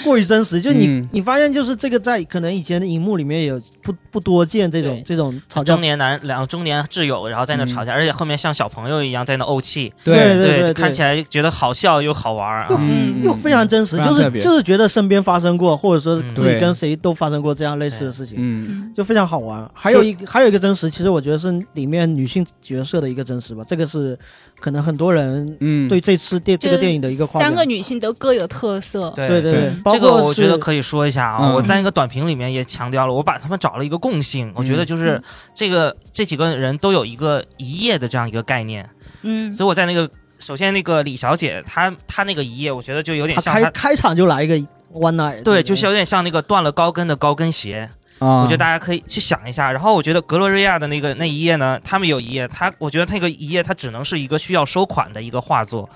[0.04, 0.60] 过于真实。
[0.62, 1.10] 就你、嗯。
[1.12, 5.74] 你发现，就是这个在可能以前的荧幕里面也不不多见这种这种吵架。
[5.74, 5.80] 中。
[5.80, 12.68] 年男两个中年挚友，然后在那嗯吵架，而且后面像小朋友一样在那怄气，对对对看起来觉得好笑又好玩儿啊。
[12.72, 19.59] 嗯又非常真实，就是就是觉得身边发生过，或者说嗯自己跟谁都发生过这样类似的事情，嗯，就非常好玩。
[19.74, 24.18] 还有一还有一个真实，其实我觉得是里面女性角色的一个真实吧，这个是
[24.60, 27.66] 可能很多人嗯，对这次电这个电影的一个三个。
[27.70, 29.12] 女性都各有特色。
[29.16, 35.22] 对对对包这个我觉得可以说一下啊，嗯我在那个短评里面也强调了，我把他们找了一个共性，我觉得就是
[35.54, 38.90] 这个这几个人都有一个一夜的这样一个概念，
[39.22, 44.58] 嗯，所以我在那个首先那个李小姐，她她那个一夜，我觉得就有点像她，开开场就来一个
[44.94, 49.72] one night，对，就是有点像那个断了高跟的高跟鞋，啊，我觉得大家可以去想一下。
[49.72, 55.90] 然后我觉得格罗瑞亚的那个那一页呢，他们有一页，他我觉得那个一页它只能是一个需要收款的一个画作，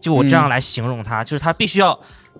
[0.00, 1.98] 就我这样来形容它，就是它必须要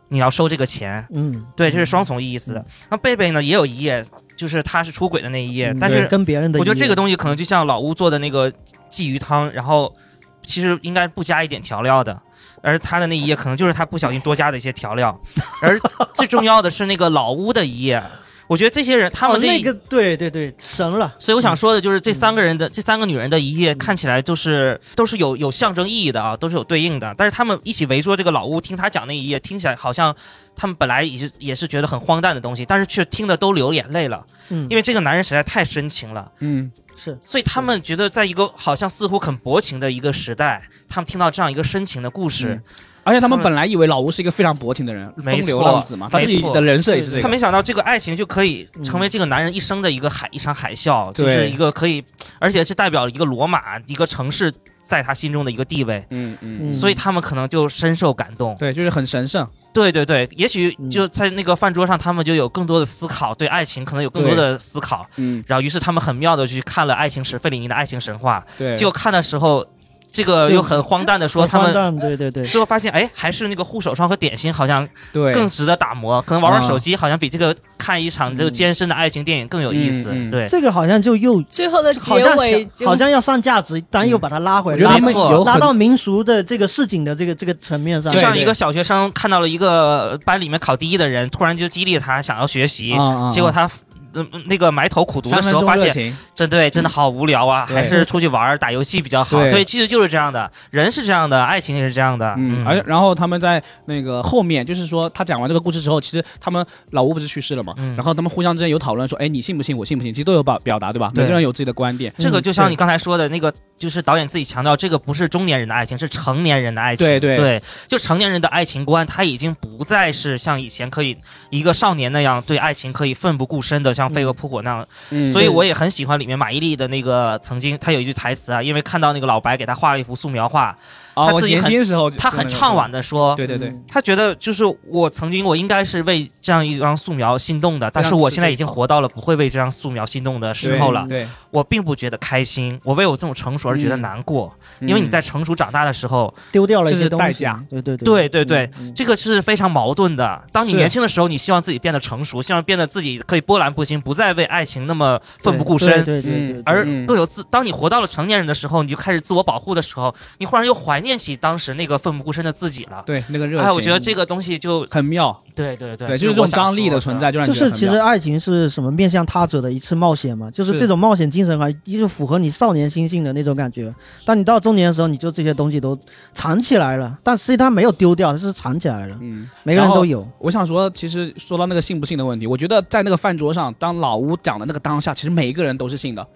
[0.08, 2.64] 你要收这个钱，嗯，对，这是双重意思的。
[2.90, 4.04] 那贝贝呢也有一页，
[4.36, 8.52] 就是他是出轨的那一页，嗯但是跟别人的，我觉得这个东西可能就像老屋做的那个
[8.90, 9.94] 鲫鱼汤，然后
[10.42, 12.20] 其实应该不加一点调料的。
[12.62, 15.18] 而他的那一页可能就是他不小心多加的一些调料，
[15.62, 15.80] 而
[16.14, 18.02] 最重要的是那个老屋的一页，
[18.50, 27.14] 我觉得这些人他哦们这那个对对对神了，所以我想说的就是这三个人的、这三个女人的一页看起来都是都是有有象征意义的啊，都是有对应的。
[27.16, 30.12] 但是他们一起围坐这个老屋听他讲那一页，听起来好像
[30.56, 36.28] 他们本来也是也是觉得很荒诞的东西，但是却听得都流眼泪了，嗯，因为这个男人实在太深情了。
[36.40, 42.62] 嗯，是所以他们觉得，在一个好像似乎很薄情的一个时代，他们听到这样一个深情的故事，嗯
[43.02, 52.04] 而且他们本来以为老吴是一个非常薄情的人，没风流浪子嘛，他自己的人设也是这个，他没想到这个爱情就可以嗯成为这个男人一生的一个海一场海啸，就是一个可以，
[52.38, 56.04] 而且是代表了一个罗马一个城市在他心中的一个地位。
[56.10, 58.54] 嗯嗯，嗯所以他们可能就深受感动。
[58.58, 65.06] 对，就是很神圣，对对对，也许嗯就在那个饭桌上，他们就有更多的思考，对爱情可能有更多的思考。
[65.16, 68.44] 嗯，然后，于是他们很妙的去看了爱情史费里尼的爱情神话。
[68.58, 69.64] 对，结果看的时候，
[70.12, 71.98] 这个又很荒诞的说他们。
[71.98, 75.32] 对对对，最后发现，哎，还是那个护手霜和点心好像对。
[75.32, 76.66] 更值得打磨，可能玩玩啊。
[76.66, 80.10] 手机好像比这个看一场这个艰深的爱情电影更有意思。
[80.30, 92.94] 对，这个好像就又最后的结好像尾好像要上价值，但又把它拉回来，拉到有很拉到民俗的这个市井的这个这个层面上，就像一个小学生看到了一个班里面考第一的人，突然就激励他想要学习，
[93.32, 93.70] 结果他。
[94.14, 99.38] 呃那个埋头苦读的时候，发现真对，真的好无聊啊，对还是出去玩打游戏比较好。
[99.38, 102.34] 对对，其实就是这样的，人是这样的，爱情也是这样的。
[102.38, 109.76] 嗯，而然后他们在那个后面，就是说他讲完这个故事之后，其实他们老吴不是去世了嘛，嗯然后他们互相之间有讨论说，哎，你信不信？
[109.76, 110.12] 我信不信？
[110.12, 111.10] 其实都有表表达，对吧？
[111.14, 112.12] 对每个人有自己的观点。
[112.18, 117.06] 这个就像你刚才说的那个，就是导演自己强调，这个不是中年人的爱情，是成年人的爱情。
[117.06, 121.16] 对对对，就成年人的爱情观，他已经不再是像以前可以
[121.50, 124.86] 一个少年那样对爱情可以奋不顾身的，像飞蛾扑火那样。
[125.10, 130.76] 嗯，所以我也很喜欢里面马伊琍的那个曾经，她有一句台词啊，因为看到那个老白给她画了一幅素描画，
[131.14, 133.84] 他自己很轻时候他，很怅惘的说，对对对，嗯。
[133.88, 141.04] 他觉得就是我曾经我应该是为这样一张素描心动的，但是我现在已经活到了不会为这张素描心动的时候了。
[141.08, 147.64] 对，我并不觉得开心，我为我这种成熟而觉得难过，因为你在成熟长大的时候，丢掉了一这是些东西，代价。
[147.68, 148.28] 对对对。
[148.28, 148.94] 对对，嗯嗯。
[148.94, 150.42] 这个是非常矛盾的。
[150.52, 156.04] 当你年轻的时候，你希望自己变得成熟，希望变得自己可以波澜不惊，不再为爱情那么奋不顾身。
[156.04, 163.02] 对对对对对，而嗯更有自，当你活到了成年人的时候，你就开始自我保护的时候，你忽然又怀念起当时那个奋不顾身的自己了。
[163.06, 173.92] 对那个热情，哎，我觉得这个东西就很妙，对对对，对，就是这种张力的存在，就让你就是其实爱情是什么面向他者的一次冒险嘛，就是是这种冒险精神还就符合你少年心性的那种感觉。
[174.24, 175.98] 当你到中年的时候，你就这些东西都
[176.32, 179.48] 藏起来了，但实际它没有丢掉，它是藏起来了，嗯。
[179.62, 180.26] 每个人都有。
[180.38, 186.26] 我想说，其实说到那个信不信的问题，我觉得在那个饭桌上，当老吴讲的那个当下，其实每一个人都是信的。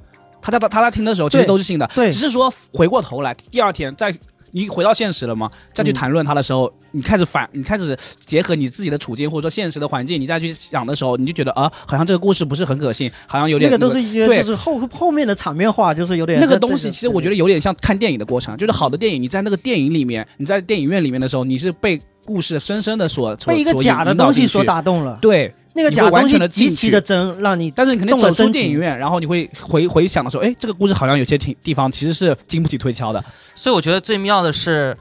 [0.42, 4.14] 他在他他在听的时候，其实都是信的，对只是说回过头来，第二天再
[4.54, 5.94] 你回到现实了嘛，再去嗯。
[5.94, 25.18] 谈论它的时候，你开始反，你开始结合你自己的处境或者说现实的环境，你再去想的时候，你就觉得啊，好像这个故事不是很可信，好像有点那个都是一些就是后后面的场面话，就是有点那个东西，其实我觉得有点像看电影的过程，就是好的电影，你在那个电影里面，你在电影院里面的时候，你是被故事深深的所所被一个假的东西所打动了。
[25.20, 33.22] 对，那个假东西极其的真，让你但是你肯定走出动了真电影院，然后你会回回想的时候，哎，这个故事好像有些挺地方其实是经不起推敲的。
[33.54, 34.96] 所以我觉得最妙的是，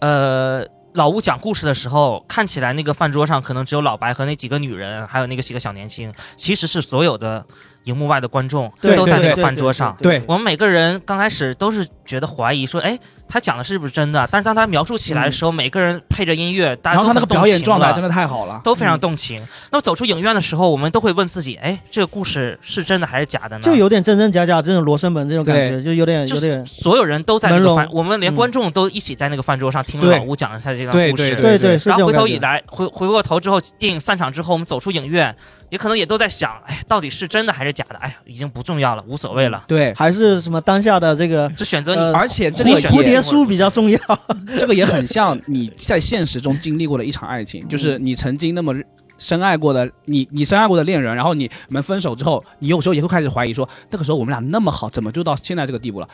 [0.00, 7.46] 呃，老吴讲故事的时候，看起来那个饭桌上可能只有老白和那几个女人，还有那个几个小年轻，其实是所有的
[7.86, 9.96] 荧幕外的观众都在那个对对饭桌上。
[10.00, 12.96] 对我们每个人刚开始都是觉得怀疑，说，哎，
[13.28, 14.28] 他讲的是不是真的？
[14.30, 19.40] 但是当他描述起来的时候，每个人配着音乐，大然后他那个家都很动情表演状态真的太好了，都非常嗯动情。
[19.70, 23.62] 那么走出影院的时候，我们都会问自己，哎，这个故事是真的还是假的呢？
[23.62, 31.36] 就有点真真假假这种罗生门这种感觉，就有点就是有点所有人都在那个饭，我们连嗯观众都一起在那个饭桌上听老吴讲一下这个故事。
[31.36, 32.16] 对对对对然后回。
[32.16, 35.36] 头以来，回回过头之后，电影散场之后，我们走出影院，
[35.70, 37.96] 也可能也都在想，哎，到底是真的还是假的？
[37.96, 42.00] 哎呀，已经不重要了，无所谓了，对，还是什么当下的这个就选择你。
[42.00, 43.98] 呃而且这自己选个蝴蝶择书比较重要。
[44.58, 48.74] 这个也很像你在现实中经历过的一场爱情， 就是你曾经那么
[49.18, 56.08] 深爱过的你，你深爱过的恋人，然后你们分手之后，你有时候也会开始怀疑说，那个时候我们俩那么好，怎么就到现在这个地步了？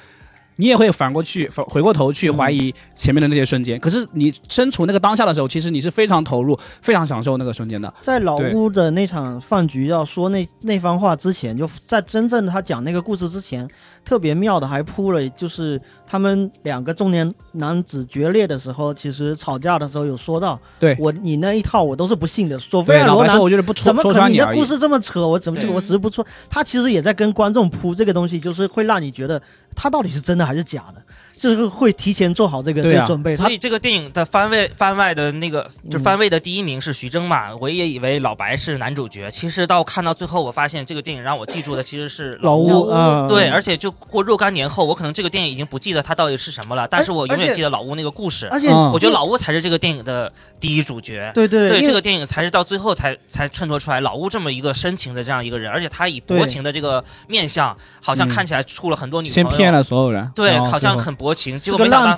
[0.57, 3.79] 你也会反过去，反回过头去怀疑前面的那些瞬间。
[3.81, 7.93] 可是你身处那个当下的时候，其实你是非常投入、非常享受那个瞬间的。
[8.03, 13.69] 在老对屋的那场饭局要说那那番话之前，就在真正他讲那个故事之前，
[14.05, 22.59] 特别妙的还铺了，就是他们两个中年男子决裂的时候，其实吵架的时候有说到，对我你那一套我都是不信的。
[22.59, 24.33] 索菲，亚罗兰我觉得不戳戳怎么可能穿。
[24.33, 25.27] 你的故事这么扯？
[25.27, 26.25] 我怎么这个我只是不错。
[26.49, 29.41] 他其实也在跟观众铺这个东西，就是会让你觉得
[29.75, 31.03] 他到底是真的还是假的，
[31.43, 33.37] 就是会提前做好这个、对啊这个准备。
[33.37, 42.69] 所以这个电影的番位番外的那个，就嗯番位的第一名是徐峥嘛，我也以为老白是男主角，其实到看到最后，我发现这个电影让我记住的其实是老吴。
[42.69, 48.47] 屋啊，对，而且就过若干年后，我可能这个电影已经不记得它到底是什么了，但是我永远记得老吴那个故事。
[48.49, 51.33] 而且嗯我觉得老吴才是这个电影的第一主角。
[51.35, 62.17] 对对对这个电影才是到最后才才衬托出来老吴这么一个深情的这样一个人，而且他以薄情的这个面相，好像嗯看起来处了很多女朋友，先骗了所有人，对，好像很薄情，结果没想到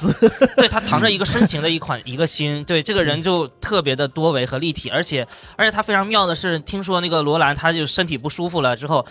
[0.57, 9.05] 对他藏着一个深情的一款 一个心，对这个人就特别的多维和立体，而且而且他非常妙的是，听说那个罗兰他就身体不舒服了之后，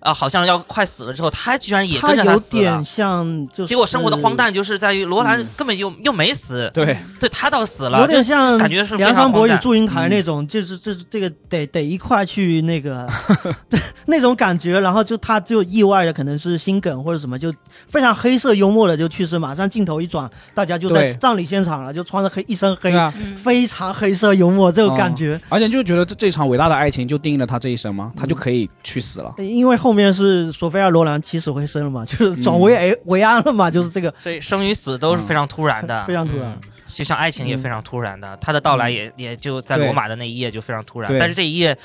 [0.00, 2.84] 啊、好像要快死了之后，他居然也他跟着他有死了点。
[2.84, 9.50] 像，就是结果生活的荒诞就是在于罗兰嗯根本又又没死，对对他倒死了，有点就像感觉是梁山伯与。
[9.60, 13.06] 祝英台那种，就是就是这个得得一块去那个
[13.68, 17.52] 对那种感觉，然后就他就意外的可能是心梗或者什么，就
[17.88, 22.90] 非常黑色幽默的就去世，马上镜头一转，大家就在葬礼现场了，就穿着黑一身黑，
[23.36, 25.38] 非常黑色幽默这种感觉。
[25.50, 28.10] 而且就觉得这这场伟大的爱情就定义了他这一生吗？
[28.16, 29.34] 他就嗯可以去死了。
[29.38, 34.12] 因为后面是索菲亚罗兰起死回生了嘛，就是转危为维维安了嘛，就是这个。
[34.18, 36.48] 所以生与死都是非常突然的，非常突然。
[36.48, 36.70] 嗯。
[36.86, 41.78] 就像爱情也嗯非常突然的，他的到来也也就在罗马的那一夜就非常突然，但是这一夜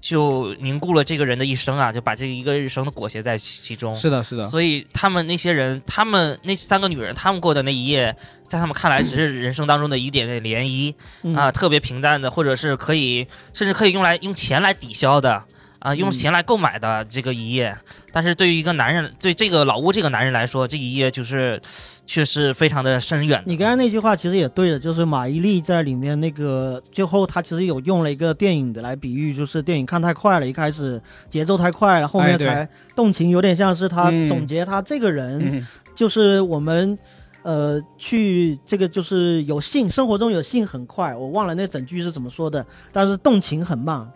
[0.00, 3.94] 就凝固了这个人的一生啊，就把这一个一生都裹挟在其其中。
[3.94, 10.92] 是的，是的，所以他们那些人，他们那三个女人，他们过的那一夜，在他们看来只是人生当中的一点点涟漪
[11.22, 11.32] 嗯。
[11.36, 15.40] 啊，特别平淡的，或者是可以甚至可以用来用钱来抵消的
[15.80, 17.76] 啊，用嗯钱来购买的这个一夜。
[18.12, 21.60] 但是对于一个男人，对这个老吴这个男人来说，这一夜就是
[22.06, 23.44] 却是非常的深远的。
[23.46, 36.98] 你刚才那句话其实也对的，就是马伊琍在里面那个最后，她其实有用了一个电影的来比喻，就是电影看太快了，一开始节奏太快了，后面才动情，有点像是他嗯总结他这个人，嗯，就是我们。
[37.42, 44.06] 呃，去这个就是有性，生活中有性很快，我忘了那整句是怎么说的，但是动情很慢，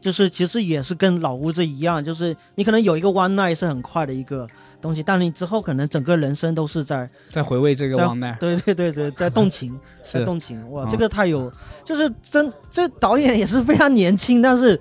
[0.00, 4.46] 就是其实也是跟老屋子一样，就是你可能有一个 one night 是很快的一个
[4.80, 11.52] 东西，但你之后可能整个人生都是在在回味这个在忘奈，对对对对，在动情， 在是动情，哇，嗯这个太有，
[11.84, 14.80] 就是真这导演也是非常年轻，但是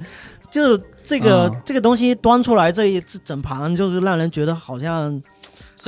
[0.50, 5.22] 就是这个、嗯这个东西端出来这一这整盘，就是让人觉得好像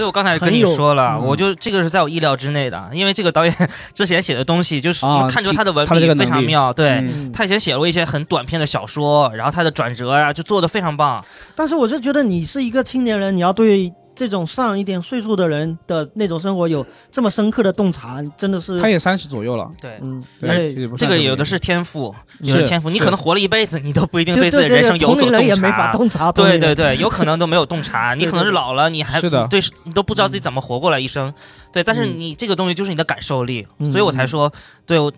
[0.02, 3.56] 所以我刚才跟你说了，嗯我就这个是在我意料之内的，因为这个导演
[3.94, 6.90] 之前写的东西，就是啊看出他的文笔非常妙，对。
[6.90, 11.24] 嗯他以前写过一些很短篇的小说，然后他的转折啊，就做的非常棒。
[11.56, 22.14] 但是我就觉得你是一个青年人，你要对这种上一点岁数的人的那种生活有这么深刻的洞察，真的是他也三十左右了，对，嗯，对，这个有的是天赋，
[22.44, 22.52] 是。
[22.52, 25.94] 有的天赋，你可能活了一辈子，你都不一定对自己的人生有所洞龄人也没法察。
[25.94, 31.34] 洞察，对对对，有可能都没有洞察， 你可能是老了，你还对你都不知道自己怎么活过来一生。
[31.74, 32.20] 对，但是嗯。
[32.20, 34.54] 你这个东西就是你的感受力，嗯所以我才说，
[34.86, 35.12] 对我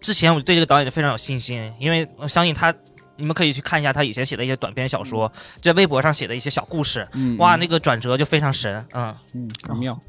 [0.00, 2.74] 之前我对这个导演就非常有信心，因为我相信他。
[3.18, 9.14] 你们可以去看一下他以前写的一些短篇小说，在微博上写的一些小故事，嗯，哇，嗯那个转折就非常神，嗯。
[9.34, 10.00] 嗯很妙，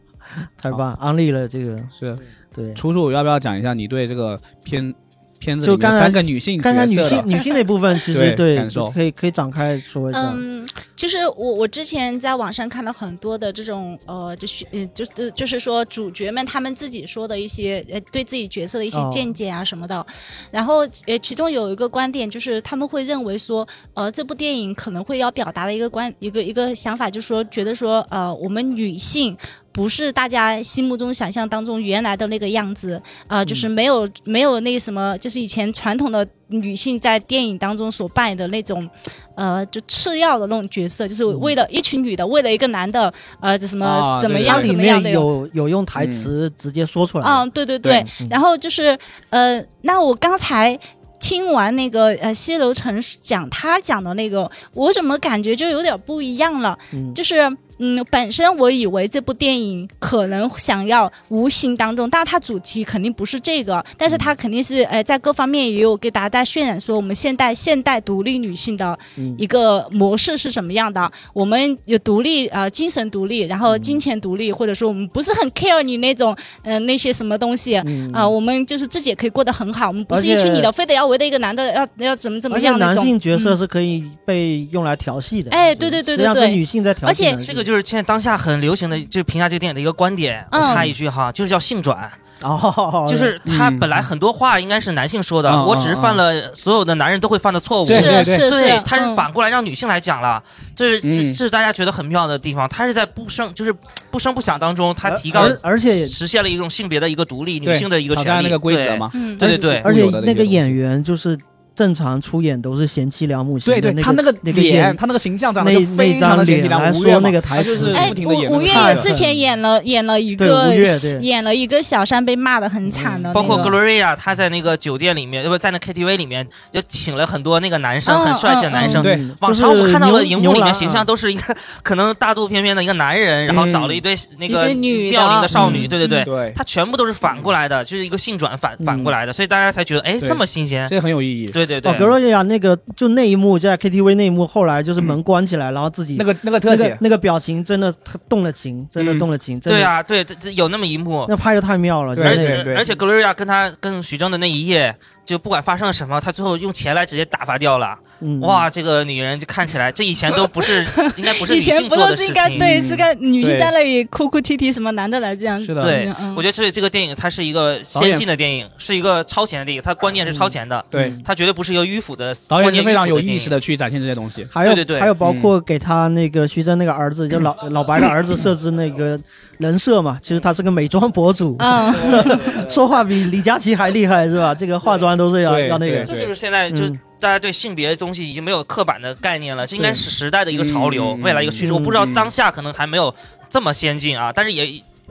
[0.58, 2.18] 太棒，安利了这个，是
[2.54, 2.74] 对。
[2.76, 4.94] 楚楚要不要讲一下你对这个片
[5.40, 10.34] 片子里面就刚才三个女性刚才女性女性那部分，其实 感受可以可以展开说一下。
[10.36, 20.06] 嗯，其实我我之前在网上看到很多的这种呃，就是呃就是就是说主角们他们自己说的一些呃对自己角色的一些哦见解啊什么的，
[20.52, 29.38] 然后呃其中有一个观点就是他们会认为说呃这部电影可能会要表达的一个观一个一个想法就是说觉得说呃我们女性。
[29.72, 38.90] 不是大家心目中想象当中原来的那个样子，呃，就是没有、没有那什么，就是以前传统的女性在电影当中所扮演的那种，
[39.36, 47.24] 呃，就次要的那种角色，就是为了一群女的，为了一个男的，呃，这什么、怎么样它里面怎么样的有有用台词直接说出来。
[47.24, 48.04] 的，嗯，对对对。
[48.20, 48.28] 嗯。
[48.30, 48.98] 然后就是
[49.30, 50.78] 呃，那我刚才
[51.20, 56.78] 听完那个呃西楼成讲他讲的那个，我怎么感觉就有点不一样了？
[56.92, 57.14] 嗯。
[57.14, 57.50] 就是
[57.80, 71.10] 嗯，本身我以为这部电影可能想要无形当中，当然它主题肯定不是这个，但是它肯定是呃在各方面也有给大家渲染说我们现代现代独立女性的嗯一个模式是什么样的。
[71.34, 82.96] 我们有独立呃精神独立，然后金钱独立，或者说我们不是很 care 你那种嗯、呃那些什么东西啊、嗯我们就是自己也可以过得很好，我们不是一群女的非得要围着一个男的要要怎么怎么样那种。
[82.96, 90.44] 男性角色嗯是可以被用来调戏的，哎对对对对实际上是对女性在调戏而且，这个就是现在当下很流行的，就评价这个电影的一个观点。
[90.52, 92.12] 我嗯插一句哈，就是叫性转，
[92.42, 97.86] 哦， 就是他嗯本来很多话应该是男性说的，嗯我只是犯了所有的男人都会犯的错误。
[97.86, 100.42] 对对是是对是，，他是嗯反过来让女性来讲了，
[100.76, 101.02] 这是
[101.32, 102.68] 这是大家觉得很妙的地方。
[102.68, 103.72] 他是在不声就是
[104.10, 108.26] 不声不响当中，他提高而而且实现了一种性别的一个独立，女性的一个权利。
[108.26, 109.50] 挑战那个规则嘛，嗯，对？
[109.50, 111.38] 对对对，而且那个演员就是
[111.80, 117.00] 正常出演都是贤妻良母型对对，的那他那个那个脸，演他那个形象长得就非常的张脸来贤妻良母。
[117.00, 120.76] 吴越那个台他就是词，哎不，停的演吴吴越之前演了演了一个
[121.22, 129.02] 演了一个小三被骂的很惨的那个，包括 Gloria，她在那个酒店里面，呃不在那 KTV 里面，就请了很多那个男生，嗯很帅气的男生。
[129.02, 134.68] 对嗯往常我们看到的荧幕里面形象都是一个 可能大肚翩翩的一个男人，然后找了一堆那一个
[135.12, 135.90] 妙龄的少女，嗯。
[135.90, 140.88] 对对对，对，他全部都是反过来的，就是一个性转反反过来的，所以大家才觉得哎这么新鲜。
[140.90, 141.48] 这很有意义。
[141.48, 152.42] 哦，对对对，格洛丽亚那个就那一幕在 KTV 那一幕，后来就是门关起来，然后自己那个那个特写，那个那个表情真的他动了情，真的嗯动了情，真的对，啊，对，这这有那么一幕，那拍的太妙了，对真的。
[152.42, 154.96] 而且对而且 Gloria 跟他跟徐峥的那一夜，
[155.30, 157.96] 就不管发生了什么，他最后用钱来直接打发掉了。
[158.22, 160.84] 嗯，哇，这个女人就看起来，这以前都不是，
[161.18, 162.28] 应该不是以女性前不都是做的事情。
[162.30, 165.64] 应该对，是个女性在那里哭哭啼啼，什么男的来这样。
[165.64, 174.48] 是的对嗯，我觉得这这个电影它是一个先进的电影，是一个超前的电影，它观念是超前的，对，它绝对不是一个迂腐的导演观念是非常有意识的去展现这些东西。
[174.52, 179.18] 还有对对对还有包括给他那个徐峥那个儿子，就老老白的儿子设置那个
[179.60, 181.94] 人设嘛，其实他是个美妆博主，嗯，
[182.68, 184.56] 说话比李佳琦还厉害是吧？
[184.56, 185.68] 这个化妆都是要对。
[185.68, 187.00] 要那个，这就是现在就嗯。
[187.20, 191.74] 大家对性别的东西已经没有刻板的概念了，这应该是时代的一个潮流，嗯未来一个趋势。
[191.74, 193.14] 嗯我不知道嗯当下可能还没有
[193.50, 194.66] 这么先进啊，但是也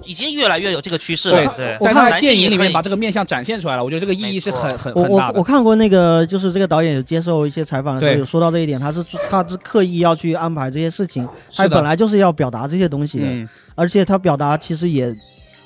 [0.04, 1.52] 已经越来越有这个趋势对了。
[1.54, 5.38] 对，我看电影里面把这个面相展现出来了，我觉得这个意义是很很我我很大的。
[5.38, 15.14] 我看过那个，就是这个导演有接受一些采访的时候有说到这一点，他是他是刻意要去安排这些事情，他本来就是要表达这些东西的，嗯，而且他表达其实也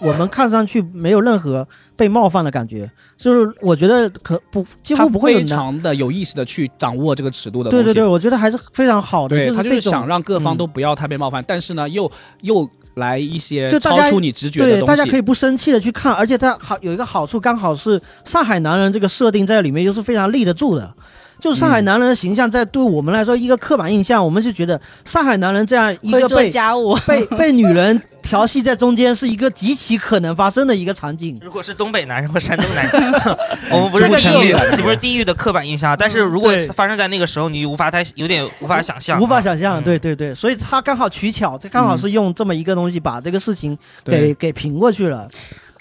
[0.02, 5.34] 我们看上去没有任何被冒犯的感觉，就是我觉得可不几乎不会。
[5.34, 7.70] 非常的有意识的去掌握这个尺度的。
[7.70, 12.10] 对对对，我觉得还是非常好的，对他就是就是这种想让各方嗯都不要太被冒犯，但是呢，又
[12.42, 14.86] 又来一些超出你直觉的对，东西对。
[14.86, 20.92] 大家可以不生气的去看，而且它好有一个好处，刚好是上海男人这个设定在里面又是非常立得住的。
[21.40, 31.38] 就是上海嗯男人的形象，在对我们来说一个刻板印象，我们就觉得上海男人这样一个被家务，被被女人调戏在中间是一个极其可能发生的一个场景。
[31.42, 33.12] 如果是东北男人或山东男人，
[33.70, 35.96] 我们不是地域这，不是地域的刻板印象。
[35.98, 45.28] 但是如果发生在那个时候，你无法太有点无法想象，无法想象，嗯对对对，所以他刚好取巧，这刚好是用这么一个东西把这个事情给给平过去了。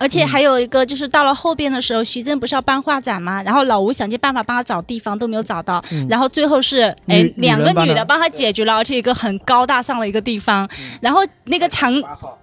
[0.02, 3.43] 而且还有一个就是到了后边的时候，徐峥不是要办画展吗？
[3.43, 6.08] 然后老吴想尽办法帮他找地方都没有找到，嗯。
[6.10, 10.68] 然后最后是哎两个女的帮他解决了，而且一个很高大上的一个地方。
[10.99, 11.93] 然后那个场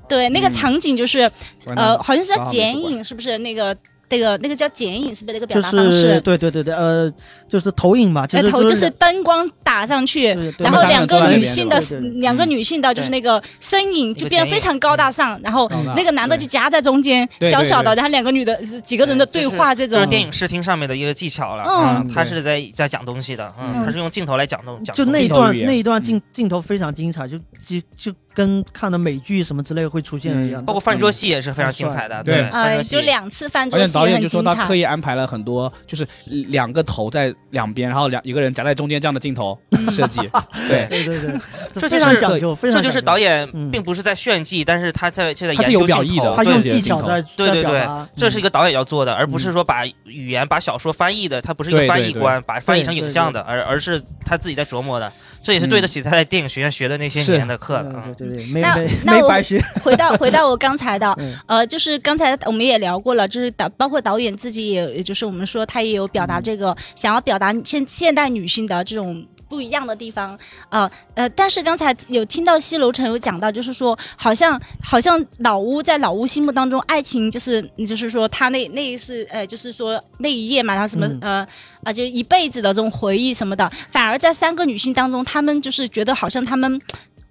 [0.09, 0.52] 对那个嗯。
[0.52, 1.30] 场景就是
[1.66, 3.36] 完呃好像是叫刚好没说完剪影，是不是？
[3.38, 3.76] 那个？
[4.11, 6.20] 那个那个叫剪影，是不是那个表达方是式？
[6.20, 7.11] 对对对对，呃，
[7.48, 10.26] 就是投影嘛，就是呃头就是是灯光打上去，
[10.59, 11.80] 然后两个女性的
[12.16, 21.64] 两个女性的就是那个身影就变得非常高大上，然后嗯那个男的就夹在中间，小小的，然后两个女的几个人的对话这种就是，电影视听上面的一个技巧了。
[21.66, 25.28] 嗯嗯，他是在在讲东西的，嗯，嗯他是用镜头来讲东讲就那一。
[25.28, 30.47] 段那一段镜镜头非常精彩，就就就跟看的美剧什么之类会出现的。
[30.47, 30.64] 一样。
[30.64, 32.91] 包括饭桌戏也是非常精彩的，对呃，饭桌戏。
[32.91, 34.41] 就两次饭桌而且戏导演就说。
[34.41, 39.59] 他刻意安排了很多，就是两个头在两边，然后两一个人夹在中间这样的镜头
[39.91, 40.20] 设计。
[40.68, 41.41] 对，对对对，
[41.72, 43.68] 这非就是常讲究，这就是导演嗯。
[43.70, 46.34] 并不是在炫技，但是他在现在他是有研究表意的。
[46.36, 47.86] 他用对技巧在对对对。
[48.16, 55.12] 这是一个导演要做的，而不嗯是说把语言、把小说翻译的，他不是一个翻译官，把翻译成影像的，而而是他自己在琢磨的。
[55.41, 58.05] 这也是对得起他在电影学院学的那些年的课了。
[58.28, 59.62] 对对，没那没那我没白学。
[59.82, 69.26] 回到回到我刚才的，嗯呃，就是刚才我们也聊过了，就是导包括导演自己也，也就是我们说他也有表达这个、想要表达现现代女性的这种。
[69.48, 81.48] 不一样的地方，呃呃，但是刚才有听到西楼城有讲到，就是说，好像好像老屋在老屋心目当中，爱情就是就是说他那那一次，呃，就是说那一夜嘛，然后什么、嗯呃
[81.82, 86.78] 啊，就一辈子的这种回忆什么的，反而在三个女性当中，她们就是觉得好像她们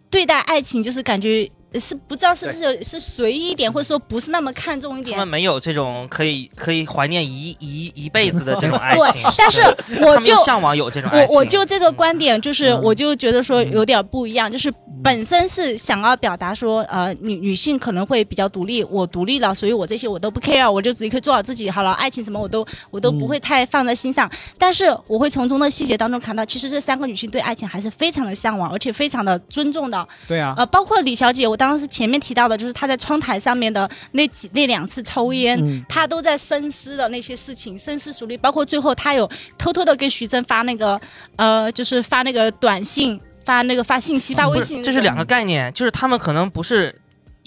[0.10, 1.50] 对待爱情就是感觉
[1.80, 5.28] 是不知道是不是有是随意一点，或者说不是那么看重一点他们。
[5.28, 9.62] 没有这种可以可以怀念一一一辈子的这种 爱情对，，但是
[10.02, 11.36] 我就向往有这种爱情。
[11.36, 14.74] 我我就这个观点，就是嗯我就觉得说有点不一样，就是
[15.04, 24.30] 本身是想要表达说，呃，女女性可能会比较独立，我独立了，所以我这些我都不 care，我就自己可以做好自己好了，爱情什么我都我都不会太放在心上。
[24.58, 30.08] 但是我会从中的细节当中看到，其实这三个女性对爱情还是非常的向往，而且非常的尊重的。
[30.28, 38.38] 对啊，呃，包括李小姐，我当时前面提到的，就是他在窗台上面的那几那两次抽烟，嗯她都在深思的那些事情，深思熟虑。
[38.38, 41.02] 包括最后，他有偷偷的给徐峥发那个，
[41.38, 44.84] 呃，就是发那个短信，发那个发信息，发微信。
[44.84, 46.94] 这是两个概念，就是他们可能不是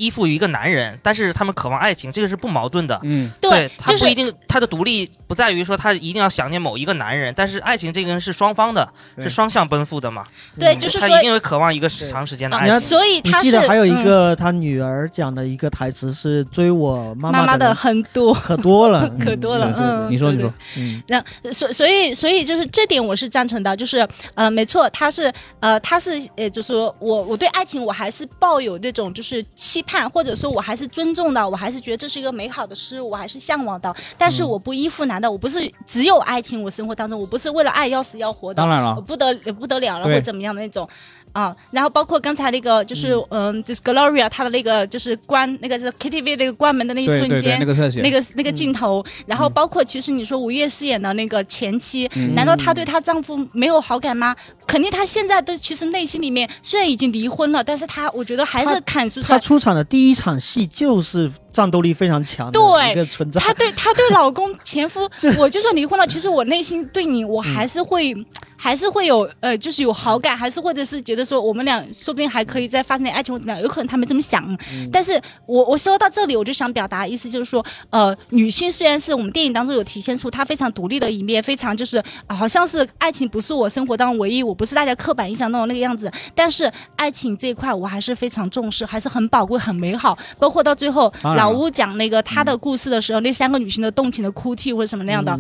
[0.01, 2.99] 依附于一个男人，但是他们渴望爱情，这个是不矛盾的。
[3.05, 8.89] 嗯，对，他不一定，他的独立不在于说他一定要想念某一个男人，但是爱情这个是双方的，
[9.19, 10.25] 是双向奔赴的嘛。
[10.59, 10.79] 对，嗯。
[10.81, 12.81] 就是他一，定会渴望一个长时间的啊爱情。
[12.81, 14.05] 所以你她是记得还有一嗯。
[14.05, 18.33] 个他女儿讲的一个台词是追我妈妈妈的的很 多。
[18.41, 21.03] 可多了，可多了嗯你说你说，嗯。
[21.09, 21.23] 那
[21.53, 25.31] 所所以所以就是这点我是赞成的，就是呃没错，他是
[25.61, 40.89] 呃他是呃就是我我对爱情我还是抱有那种就是期盼，或者说我还是尊重的，我还是觉得这是一个美好的事物，我还是向往的，但是我不依附男的，我不是只有爱情，我生活当中我不是为了爱要死要活的当，然了，我不得不得了了对或怎么样的那种。
[41.33, 54.35] 啊，然后包括刚才那个，就是嗯，就是 Gloria 她的那个，就是关那个是 KTV 那个关门的那一对对对，瞬间那，个特写，那个那个镜头，然后包括其实你说吴越饰演的那个前妻，嗯难道她对她丈夫没有好感吗？
[54.67, 63.41] 肯定她现在都其实内心里面虽然已经离婚了，但是她我觉得还是她看出她出场的第一场戏就是战斗力非常强的对一个存在。
[63.41, 68.15] 她对她对老公前夫， 我就算离婚了，其实我内心对你我还是会。
[68.63, 74.45] 还是会有呃，就是有好感，还是或者是觉得说我们俩说不定还可以再发生点爱情或怎么样，有可能他们这么想。
[74.93, 81.97] 但是我我说到这里，我就想表达意思就是说，呃，女性虽然是我们电影当中有体现出她非常独立的一面，非常就是、
[82.27, 90.19] 啊好像是爱情不是我生活当中唯一，我不是大家刻板印象中的那个样子，但是爱情这一块我还是非常重视，还是很宝贵、很美好。
[90.39, 91.11] 包括到最后
[91.41, 95.39] 老屋讲那个他的故事的时候，那三个女性的动情的哭泣或者什么那样的，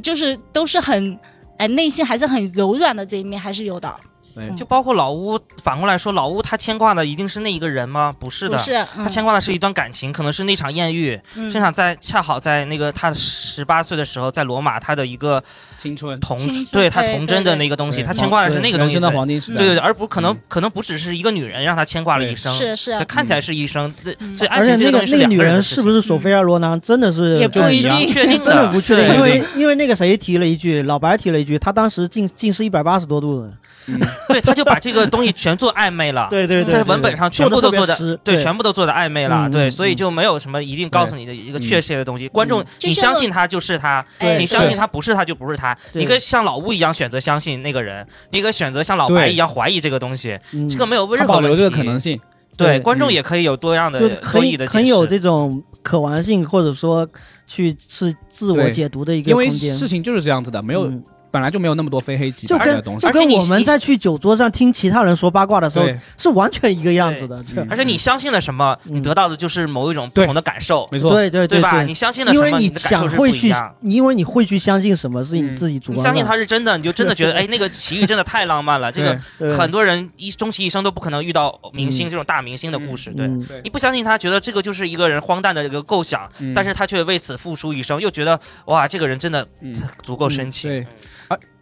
[0.00, 1.18] 就是都是很。
[1.58, 3.90] 哎，内心还是很柔软的这一面还是有的，
[4.36, 8.14] 对就包括老乌，反过来说，老乌他牵挂的一定是那一个人吗？
[8.20, 8.74] 不是的，不是？
[8.96, 9.02] 嗯。
[9.02, 11.50] 他牵挂的是一段感情，可能是那场艳遇，嗯。
[11.50, 15.42] 正好在恰好在那个他十八岁的时候，在罗马，他的一个
[15.78, 16.38] 青春，童
[16.70, 19.56] 对他童真的那个东西，他牵挂的是那个东西对对。
[19.56, 20.38] 对对，而不可能嗯。
[20.48, 22.90] 可能不只是一个女人让他牵挂了一生，是是。
[22.92, 23.92] 对，看起来是一生，
[24.34, 28.06] 所以爱而且那个情这东西是两那个女人是不是索菲亚罗兰，真的是也不一定。
[28.06, 33.52] 确定真的不确定，因为因为那个谁提了一句，老白提了一句，他当时近近视一百八十多度的，
[33.86, 36.26] 嗯 对，他就把这个东西全做暧昧了。
[36.28, 42.28] 对对对，在文本上全部都做的对，全部都做的暧昧了，嗯对，嗯所以就没有什么一定告诉你的一个确切的东西。
[42.28, 45.76] 观众，你相信他就是他，哎你相信他不是他就不是他。
[45.92, 51.48] 对你可以像老吴一样选择相信那个人，你可以选择像老白一样怀疑这个东西，嗯这个没有他任何问题。
[51.48, 52.20] 保留这个可能性。
[52.56, 55.06] 对，观众也可以有多样的就多很义的解很有。
[55.06, 57.06] 这种可玩性，或者说
[57.46, 59.74] 去是自我解读的一个因为空间。
[59.74, 61.04] 事情就是这样子的，没有、嗯
[61.36, 63.08] 本来就没有那么多非黑即白的东西就。
[63.08, 67.44] 而且我们你在去酒桌上听其他人说八卦的时候，是完全一个样子的。
[67.54, 67.66] 嗯。
[67.68, 68.96] 而且你相信了什么，嗯。
[68.96, 71.82] 你得到的就是某一种不同的感受，没错，对对对吧？
[71.82, 78.90] 你，相信了什么，因为你想会去因为你会去相信什么是你嗯自己主观相信它是真的，你就真的觉得，哎，那个奇遇真的太浪漫了。
[78.96, 82.10] 这个很多人一终其一生都不可能遇到明星嗯。
[82.10, 83.26] 这种大明星的故事，对。
[83.26, 86.54] 嗯你不相信他，觉得这个就是一个人荒诞的一个构想，嗯。
[86.54, 89.74] 但是他却为此付出一生，又觉得哇，这个人真的嗯。
[90.02, 90.70] 足够深情。
[90.70, 90.86] 对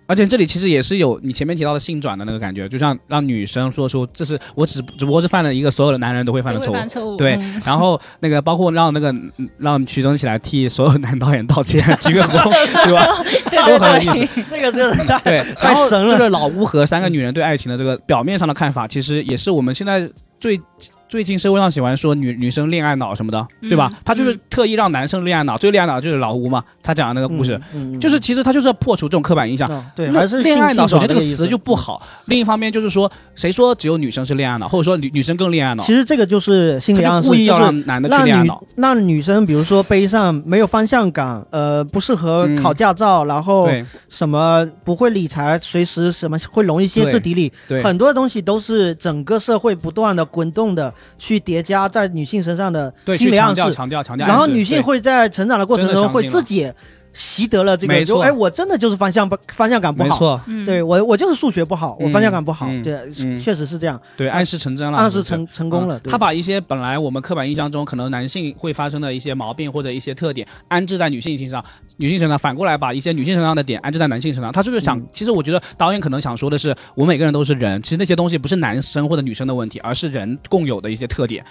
[0.06, 6.72] 而且这里其实也是有你前面提到的性转的那个感觉，就像让女生说出这是我只只不过是犯了一个所有的男人都会犯的错
[7.04, 7.16] 误。
[7.16, 12.50] 对嗯，然后那个包括让那个嗯让曲峥起来替所有男导演道歉，鞠个躬，
[12.84, 13.06] 对吧？
[13.50, 14.42] 对都很有意思。
[14.50, 20.60] 那个真的太对，然后就是老吴和三个女人对爱情的这个表面上的看法，其实也是我们现在最
[21.08, 23.96] 最近社会上喜欢说女女生恋爱脑什么的，对吧嗯？
[24.04, 29.68] 他就是特意让男生恋爱脑，最恋爱脑就是老吴嘛，他讲的那个故事，嗯，嗯就是其实他就是要破除这种刻板印象。
[29.70, 32.02] 嗯对，还是恋爱脑，首先这个词就不好。
[32.26, 35.84] 另一方面就是说，谁说只有女生是恋爱脑，或者说女女生更恋爱脑？
[35.84, 38.62] 其实这个就是心理暗示，故意要就是让男的去恋爱脑。
[38.76, 43.68] 让女生，比如说背上、没有方向感，呃，不适合嗯考驾照，然后
[44.08, 54.26] 什么不会理财，随时什么会容易歇斯底里，对，很多东西都是整个社会不断的滚动的去叠加在女性身上的对，心理暗示，强调强调。
[54.26, 56.72] 然后女性会在成长的过程中会自己
[57.14, 60.08] 习得了这个，没错就哎，我真的就是方向不方向感不好。
[60.08, 65.98] 没错，嗯对我，我就是数学不好，我嗯方向感不好，嗯对，嗯确实是这样，对，暗示成真了，暗示成成功了。
[66.00, 71.64] 他把一些本来我们刻板印象中可能男性会发生的一些毛病或者一些特点安置在女性身上，
[71.96, 74.52] 女性身上，反过来把一些女性身上的点安置在男性身上。
[74.52, 81.44] 他就是想，嗯其实我觉得导演可能想说的是，我们每个人都是人，其实那些东西不是男生或者女生的问题，而是人共有的一些特点。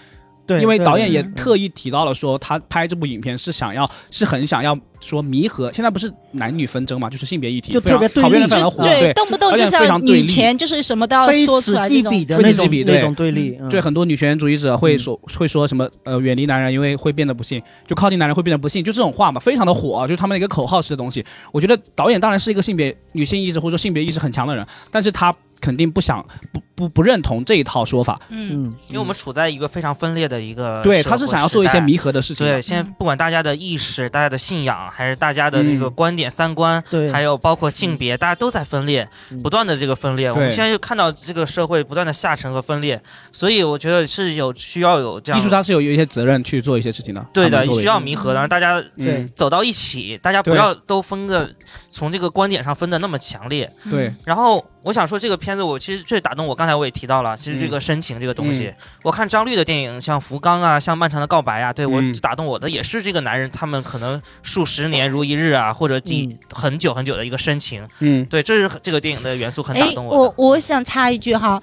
[0.46, 5.72] 对，因为导演也特意提到了说，他拍这部影片是想要，是很想要说弥合。
[5.72, 9.14] 现在不是男女纷争嘛，就是性别议题，就特别对立对，对。
[9.14, 12.52] 动不动就是女权，就是什么都要非说出来那种那
[13.00, 21.24] 种对立，嗯对很多女权主义者会说、会说什么呃远离男人，因为会变得不幸，就靠近男人会变得不幸，就这种话嘛，非常的火、啊，就是他们的一个口号式的东西。
[21.52, 28.20] 我觉得导演当然是一个性别女性意识或者说性别意识很强的人，但是他肯定不想不不不认同这一套说法。
[28.30, 32.46] 嗯，嗯，因为我们处在一个非常分裂的一个对，他是想要做一些弥合的事情。
[32.46, 40.32] 对，现在不管大家的意识、大家的信仰，还是大家的那个嗯观点、三观，对，还有包括性别，大家都在分裂，嗯不断的这个分裂。
[40.32, 43.02] 我们现在就看到这个社会不断的下沉和分裂，
[43.32, 47.26] 所以我觉得是有需要有这样艺术家是有有一些责任去做一些事情的。
[47.34, 51.50] 对的，需要弥合的，让大家对嗯，走到一起，大家不要都分的
[51.92, 53.72] 从这个观点上分的那么强烈。
[53.90, 67.88] 对，然后我想说，这个片子我其实最打动我，刚才我也提到了，其实这嗯个深情这个东西，我看张律的电影，像《福冈》啊，像《漫长的告白》啊，对我嗯打动我的也是这个男人，他们可能数十年如一日啊，或者记嗯很久很久的一个深情。
[68.00, 70.34] 嗯，对，这是这个电影的元素很打动我我。
[70.38, 71.62] 我想插一句哈。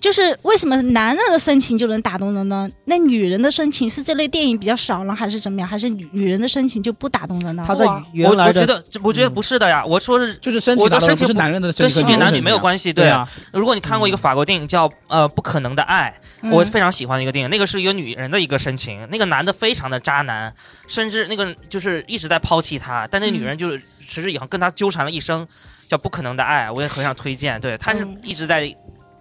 [0.00, 2.68] 就是为什么男人的深情就能打动人呢？
[2.84, 5.68] 那女人的深情是这类电影比较少了，还是怎么样？
[5.68, 7.64] 还是女女人的深情就不打动人呢？
[7.66, 9.82] 他在我原来的我觉得，我觉得嗯不是的呀。
[9.84, 12.58] 我说是就是深情我的达到的深情是男人的跟性别男女没有。
[12.58, 20.52] 关系，对，啊，如果你看过一个法国电影叫呃《不可能的爱》，嗯我非常喜欢的一个电影，那个是一个女人的一个深情，那个男的非常的渣男，
[20.88, 25.46] 甚至那个就是一直在抛弃她，但那女人就是持之以恒跟他纠缠了一生，
[25.86, 27.60] 叫《不可能的爱》，我也很想推荐。
[27.60, 28.74] 对，他是嗯一直在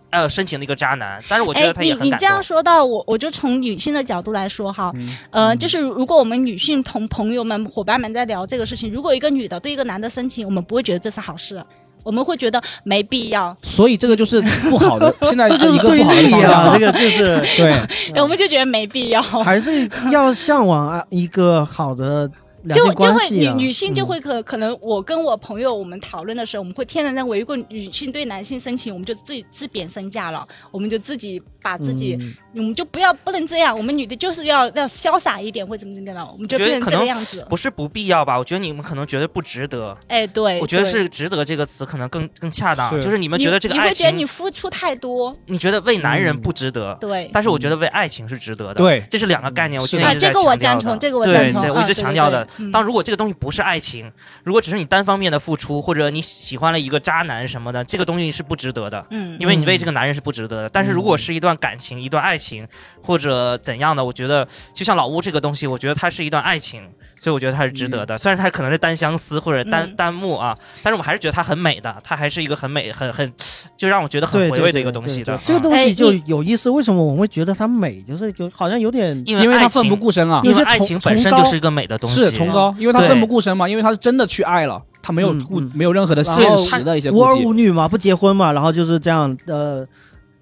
[0.09, 2.41] 呃深情的一个渣男，但是我觉得他也哎你你这样。
[2.41, 11.61] 说到我，我就从女性的角度来说哈，嗯呃，就是如果我们女性同朋友们、伙伴们在聊这个事情，如果一个女的对一个男的深情，我们不会觉得这是好事，
[12.03, 16.85] 我们会觉得没必要，所以这个就是不好的， 现在这就是一个对不好的立啊，方这。
[16.85, 17.75] 个就是对，
[18.21, 19.21] 我们就觉得没必要。
[19.21, 22.29] 还是要向往啊一个好的
[22.73, 23.29] 就就会。
[23.29, 37.45] 女女性就嗯会可可能我跟我朋友我们讨论的时候，我们会天然认为，如果女性对男性深情，我们就自己自贬身价了，我们就自己把自己，嗯我们就不要不能这样，我们女的就是要要潇洒一点，或怎么怎么的，我们就变成这个样子。
[37.49, 38.37] 不是不必要吧？
[38.37, 47.29] 我觉得你们可能觉得不值得，哎，对，我觉得是值得这个词可能更更恰当，是就是你们觉得这个爱你会觉得你，付出太多，你觉得为男人嗯不值得，对。
[47.33, 48.75] 但是我觉得为爱情是值得的。
[48.75, 51.61] 对这是两个概念，我是的啊，现在一直在这个我赞同，这个我赞同。
[51.61, 54.11] 对，我一直啊对对对强调的，嗯当如果这个东西不是爱情，
[54.43, 59.05] 如果只是你单方面的付出，或者你喜欢了一个渣男什么的，这个东西是不值得的。
[59.11, 59.37] 嗯。
[59.39, 62.67] 因为你为这个男人是不值得的，但是如果是一段感情、一段爱情
[63.01, 66.89] 或者怎样的，我觉得就像老吴这个东西，我觉得它是一段爱情，
[67.19, 68.17] 所以我觉得它是值得的。
[68.17, 73.31] 虽然它可能是单相思或者单、嗯单幕啊，但是我还是觉得它很美的，它还是一个很美、很很
[73.75, 75.39] 就让我觉得很对回味的一个东西的。
[75.43, 78.01] 这个东西就有意思，为什么我们会觉得它美？
[78.03, 87.35] 就是就好像有点因为它奋不情，顾身啊，因为爱情本身就是一个美的东西，是崇高，因为他奋不顾身嘛，因为他是真的去爱了，他没有顾嗯嗯没有任何的现实的一些无儿。
[87.35, 89.85] 无女嘛，不结婚嘛，然后就是这样，呃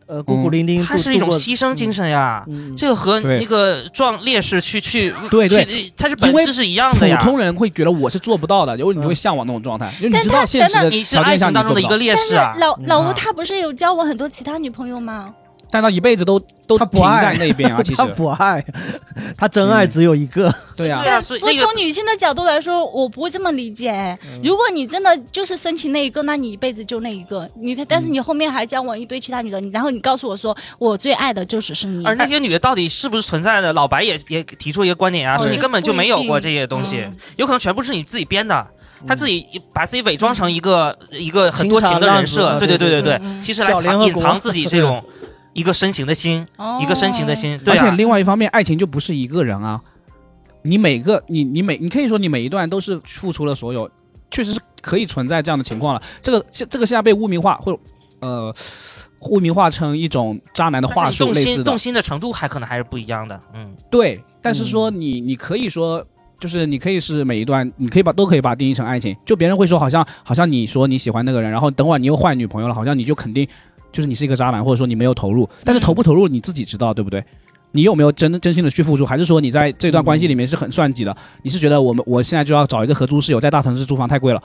[0.07, 0.85] 呃，孤苦伶仃。
[0.85, 2.45] 它是一种牺牲精神呀。
[2.77, 7.17] 这个和那个壮烈士去去对对去，它是本质是一样的呀。
[7.21, 11.95] 通人会觉得我是做不到的，因为你就会向往那种状态，因为你知道现实的等你是爱情当中的一个。
[11.95, 12.53] 烈士啊。
[12.59, 15.33] 老老吴啊他不是有交过很多其他女朋友吗？
[15.75, 18.63] 但他一辈子都都停他不爱在那边啊， 其实他不爱，
[19.37, 20.49] 他真爱嗯只有一个。
[20.77, 23.91] 对啊，所以不那个从女性的角度来说，我不会这么理解。
[24.23, 27.49] 嗯如果你真的就是深情那一个，那你一辈子就那一个。
[27.59, 32.05] 你但嗯是你后面还交往一堆其他女的，你然后你告诉我说我最爱的就只是你。
[32.05, 33.73] 而那些女的到底是不是存在的？
[33.73, 38.65] 老白也也提出一个观点啊，哦说你根本就没有过这些东西嗯，有可能全部是你自己编的。
[39.05, 45.03] 他自己把自己伪装成一个一个很多情的人设，对对对对对其实来小联合国藏隐藏自己这种
[45.55, 47.57] 一个深情的心，哦一个深情的心。
[47.65, 49.81] 对而且啊，另外一方面，爱情就不是一个人啊，
[50.61, 53.89] 你每个你你每你可以说你每一段都是付出了所有，
[54.29, 56.01] 确实是可以存在这样的情况了。
[56.21, 57.79] 这个现这个现在被污名化，或者
[58.19, 58.53] 呃
[59.21, 61.77] 污名化成一种渣男的话术动术类似的心动。
[61.79, 63.39] 心的程度还可能还是不一样的。
[63.53, 66.05] 嗯，对，但是说你你可以说。
[66.37, 69.15] 就是你可以是每一段，你可以把都可以把它定义成爱情。
[69.25, 73.47] 就别人会说，好像好像你说你喜欢那个人，然后等会儿你又换女朋友了，好像你就肯定
[73.95, 75.49] 就是你是一个渣男，或者说你没有投入。
[75.63, 77.23] 但是投不投入你自己知道，对不对？
[77.71, 81.15] 你有没有真真心的去付出，还是说你在这段关系里面是很算计的？
[81.41, 84.43] 你是觉得我们我现在就要找一个合租室友，在大城市租房太贵了，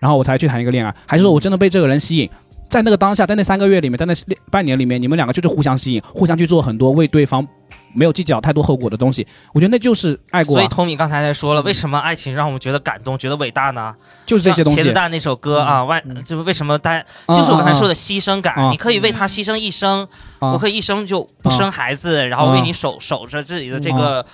[0.00, 2.28] 然后我才去谈一个恋爱，还是说我真的被这个人吸引？
[2.68, 4.12] 在那个当下，在那三个月里面，在那
[4.50, 7.46] 半年里面，你们两个就是互相吸引，互相去做很多为对方
[7.94, 9.26] 没有计较太多后果的东西。
[9.52, 13.94] 我觉得那就是爱过、所以啊，托米刚才才说了，为什么爱情让我们觉得感动、觉得伟大呢？
[14.26, 14.80] 就是这些东西。
[14.80, 16.22] 茄子蛋那首歌啊，外嗯。
[16.24, 20.06] 就是为什么大家啊就是我刚才说的，牺牲感，啊你可以为他牺牲一生，
[20.38, 24.24] 啊我可以一生就不生孩子，然后为你守守着自己的这个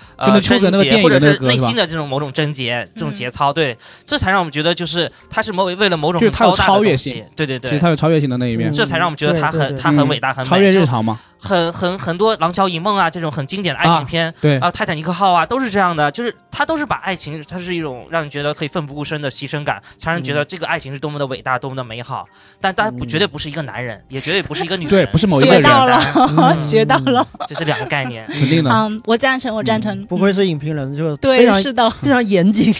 [0.40, 7.10] 贞洁，或者是内心的这种某种贞洁、这种节操，对，这才让我们觉得就是他是某为了某种就是它有很高大的超越东西。
[7.10, 11.20] 性，对对对，其实它有超越性的那一面，这才让我们觉得他很他很嗯伟大、很超越日常嘛。
[11.44, 14.32] 很很很多《廊桥遗梦》啊这种很经典的爱情片。
[14.40, 22.26] 对，啊，泰坦尼克号啊，都是这样的，就是他都是把爱情，它是一种让你觉得可以奋不顾身的牺牲感，才让人觉得这个爱情是多么的伟大，多么的美好。
[22.60, 26.00] 但当然不嗯绝对不是一个男人，也绝对不是一个女人，对不是某一个人学到了，
[26.38, 27.26] 嗯学到了。
[27.46, 28.26] 这是两个概念。
[28.32, 28.70] 肯定的。
[28.70, 30.02] 嗯，我赞成，我赞成。
[30.06, 32.72] 不愧是影评人，就 非对，常是的，非常严谨，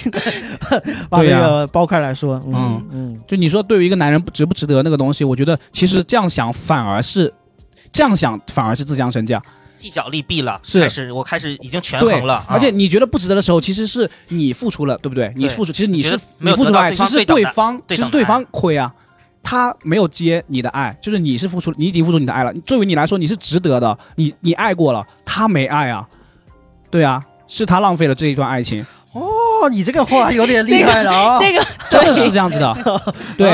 [1.11, 2.41] 把这个剥开来说。
[2.47, 7.33] 嗯嗯嗯，就你说对于一个男人值不值得那个东西，我觉得其实这样想反而是
[7.95, 9.41] 这样想反而是自降身价。
[9.77, 15.33] 计较利弊了，是开始我开始已经权对衡了，而且啊你觉得不值得的时候，其实是你付出了，对不对？
[15.37, 18.93] 你付出，其实你是你付出了爱，其实是对方，对其实对方亏啊，
[19.43, 22.53] 他没有接你的爱，就是你是付出，你已经付出你的爱了。
[22.65, 26.09] 作为你来说，你是值得的，你你爱过了，他没爱啊，
[26.91, 28.85] 对啊，是他浪费了这一段爱情，
[29.65, 31.39] 哦，你这个话有点厉害了啊！
[31.41, 32.77] 这个真的是这样子的。
[33.39, 33.51] 对，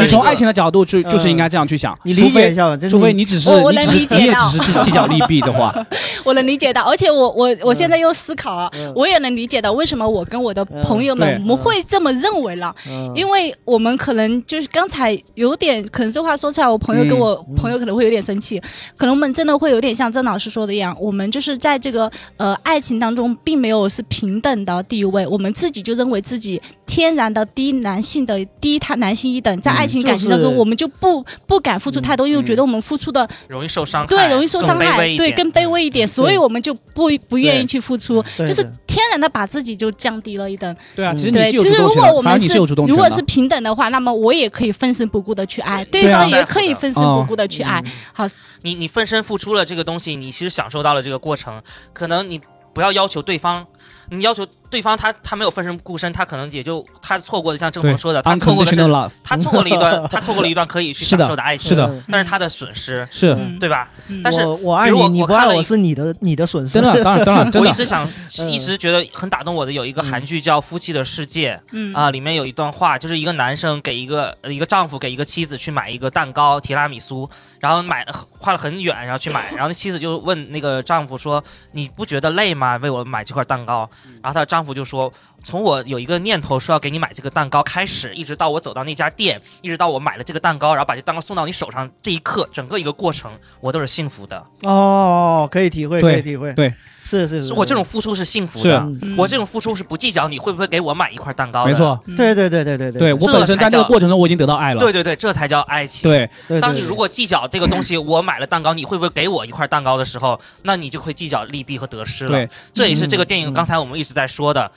[0.00, 1.10] 你从爱情的角度去，嗯。
[1.10, 4.50] 就是应该这样去想，你除非理解一下吧，除非你只是我我能你只是你也理解到。
[4.50, 5.74] 只是计计较利弊的话，
[6.24, 8.92] 我能理解到，而且我我我现在又思考啊，嗯。
[8.94, 11.42] 我也能理解到为什么我跟我的朋友们嗯。
[11.42, 13.12] 我们会这么认为了，嗯。
[13.14, 17.54] 因为我们可能就是刚才有点，可能这话说出来，我朋友跟我嗯。
[17.56, 18.58] 朋友可能会有点生气，
[18.96, 40.76] 可能我们真的会有点像曾老师说的一样，我们就是在这个呃爱情当中，并没有是平等的地位，我们自己就认为自己天然的低男性的低他男性一等，在嗯爱情感情当中，我们就不不敢付出太多，因为觉得我们付出的容易受伤害，对，容易受伤害，对，更卑微一点，所以我们就不不愿意去付出，就是天然的把自己就降低了一等。
[40.94, 43.24] 对啊，其实你其实如果我们是如果是。
[43.30, 46.10] 平等的话，那么我也可以奋身不顾的去爱，对。
[46.10, 47.80] 方也可以奋身不顾的去爱。
[48.12, 48.28] 好。
[48.62, 51.62] 你你奋身付出了这个东西，你其实享受到了这个过程。
[51.92, 52.40] 可能你
[52.74, 53.64] 不要要求对方，
[54.10, 58.76] 你要求对方他他没有奋身顾身，他可能也就他错过的，像郑对鹏说的，他错过的是
[59.24, 63.88] 他错过了一段， 他错过了一段可以去享受的爱情，是的嗯那是他的损失，是嗯对吧？
[64.08, 66.74] 嗯但是我我爱你，你不爱我我看了是你的你的损失。
[66.74, 68.08] 真的，当然当然真的我一直想，
[68.40, 77.28] 嗯一直觉得很打动我的有一个韩剧叫《夫妻的世界》嗯啊，里面有一段话，就是一个男生给一个呃一个丈夫给一个妻子去买一个蛋糕提拉米苏，
[77.60, 78.06] 然后买
[78.38, 81.42] 花了很远，然后去买，然后那妻子就问那个丈夫说
[81.72, 82.76] ：“你不觉得累吗？
[82.78, 83.88] 为我买这块蛋糕？”
[84.22, 85.12] 然后她的丈夫就说
[85.42, 93.30] ：“从我有一个念头说要给你买这个蛋糕开始，一直到我走到那家店，一直到我买了这个蛋糕，然后把这蛋糕送到你手上这一刻，整个一个过程，
[93.60, 94.44] 我都是幸福的。
[94.62, 96.72] 哦，可以体会，可以体会，对，
[97.04, 98.86] 是是是，我这种付出是幸福的，
[99.16, 101.70] 我这种付出是不计较你会不会给我买一块蛋糕的。
[101.70, 104.80] 没，错，嗯对对对对对对我这本身在这个才叫过程中我已经得到爱了。
[104.80, 106.10] 对对对，这才叫爱情。
[106.10, 112.30] 对对，当你如果计较这个东西，我买了蛋糕，你会不会给我一块蛋糕的时候，那你就会计较利弊和得失了。
[112.30, 114.70] 对，这也是这个电影嗯刚才我们一直在说的，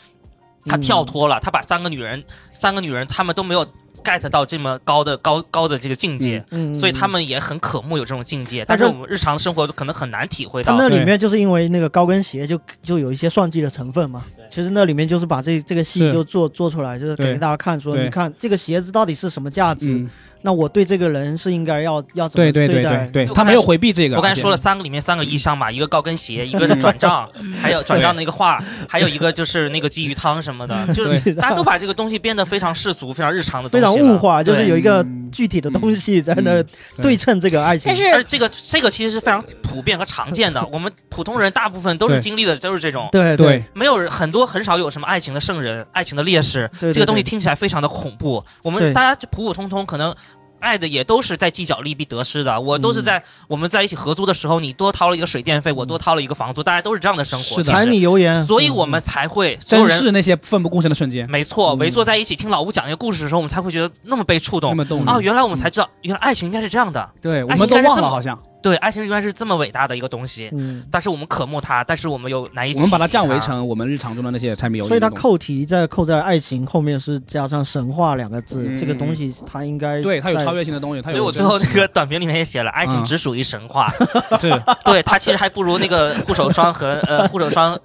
[0.65, 3.65] 他嗯跳脱了，他把三个女人，三个女人他们都没有
[4.03, 6.43] get 到这么高的高高的这个境界。
[6.49, 10.75] 嗯，所以他们们也很渴慕有这种境界，但是但是我们日常生活可能很难体会到。
[10.75, 14.23] 他那里面就是因为那个高跟鞋就就有一些算计的成分嘛。
[14.49, 20.07] 其实那里面就是把这这个戏就做做出来，就是给大家看说，对你看这个鞋子到底是什么价值？
[20.43, 23.25] 嗯，那我对这个人是应该要要怎么对对对待对？
[23.25, 24.17] 对，他没有回避这个。
[24.17, 27.27] 我刚才说了三个里面三个意象嘛，一个高跟鞋，一个是转账，
[27.61, 36.65] 还有转账那个画，还有一个就是那个鲫鱼汤什么的， 就是大家都把这个东西变得非常世俗、非常日常的东西非常物化，就是有一个嗯具体的东西在那嗯
[37.01, 37.85] 对称这个爱情。
[37.87, 43.07] 但是而这个这个其实是非常普遍和常见的，我们普通人大部分都是经历的都是这种。
[43.11, 48.43] 对对，没有人很多很少有什么爱情的圣人、爱情的烈士，对对这个东西听起来非常的恐怖。
[48.61, 50.15] 我们大家就普普通通，可能
[50.63, 52.59] 爱的也都是在计较利弊得失的。
[52.59, 57.61] 我都是嗯在我们在一起合租的时候，你多掏了一个水电费，我多掏了一个房租，大家都是这样的生活。
[57.61, 64.71] 柴米油盐，所以我们才会所有人珍视那些奋不顾身的瞬间，没错，嗯围坐在一起听老吴讲那个故事的时候，我们才会觉得那么被触动。
[64.71, 65.23] 那么动哦，人。
[65.23, 67.09] 原来我们才知道，原来爱情应该是这样的。
[67.21, 72.73] 对，我们都忘了好像，对，爱情原来是这么伟大的一个东西，嗯，但是我们渴慕它，但是我们又难以。
[72.73, 73.39] 我们把它降维。
[73.43, 75.09] 成我们日常中的那些柴米油盐所以它。
[75.09, 83.93] 扣题在扣在爱情后面是加上神话两个字，嗯这个东西它应该对，它有超越性的东西，它有所以我最后那个短评里面也写了，爱情嗯只属于神话。
[84.39, 84.51] 对
[84.85, 87.77] 对，它其实还不如那个护手霜和呃护手霜，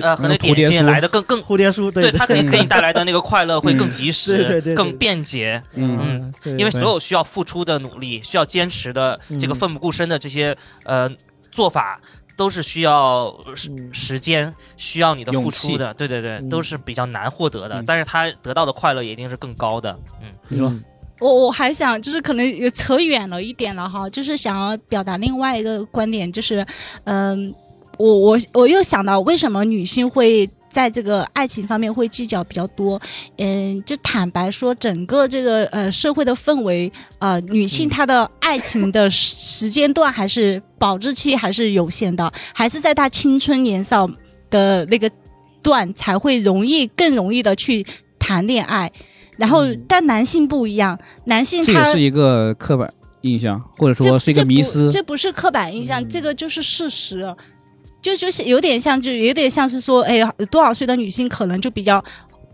[0.00, 1.42] 呃和那点心来的更更。
[1.42, 5.60] 蝴蝶酥，对，对它可以给你带来的那个快乐会更及对对时对、对更便捷。
[5.74, 11.10] 嗯嗯，因为所有需要付出的努力、需要坚持的这个嗯奋不顾身的这些呃
[11.50, 12.00] 做法，
[12.36, 15.92] 都是需要时嗯时间、需要你的付出的。
[15.92, 19.98] 对对对，嗯都是比较难获得的嗯，但是他得到的快乐也一定是更高的。
[20.22, 20.82] 嗯，你说嗯
[21.18, 26.66] 我我还想就是可能也扯远了一点了哈，就是想要表达另外一个观点，就是
[27.04, 27.54] 嗯、
[28.02, 30.48] 我我我又想到为什么女性会。
[30.72, 32.98] 在这个爱情方面会计较比较多，
[33.36, 44.08] 嗯，就坦白说，整个这个呃社会的氛围，呃，女性她的爱情的时时间段还是保质期还是有限的，还是在她青春年少
[44.48, 45.10] 的那个
[45.62, 47.84] 段才会容易更容易的去
[48.18, 48.90] 谈恋爱。
[49.36, 52.90] 然后，嗯但男性不一样，男性他这也是一个刻板
[53.20, 54.90] 印象，或者说是一个迷思。
[54.90, 57.36] 这不是刻板印象，嗯这个就是事实。
[58.02, 62.04] 就就是有点像，就有点像是说，哎，多少岁的女性可能就比较，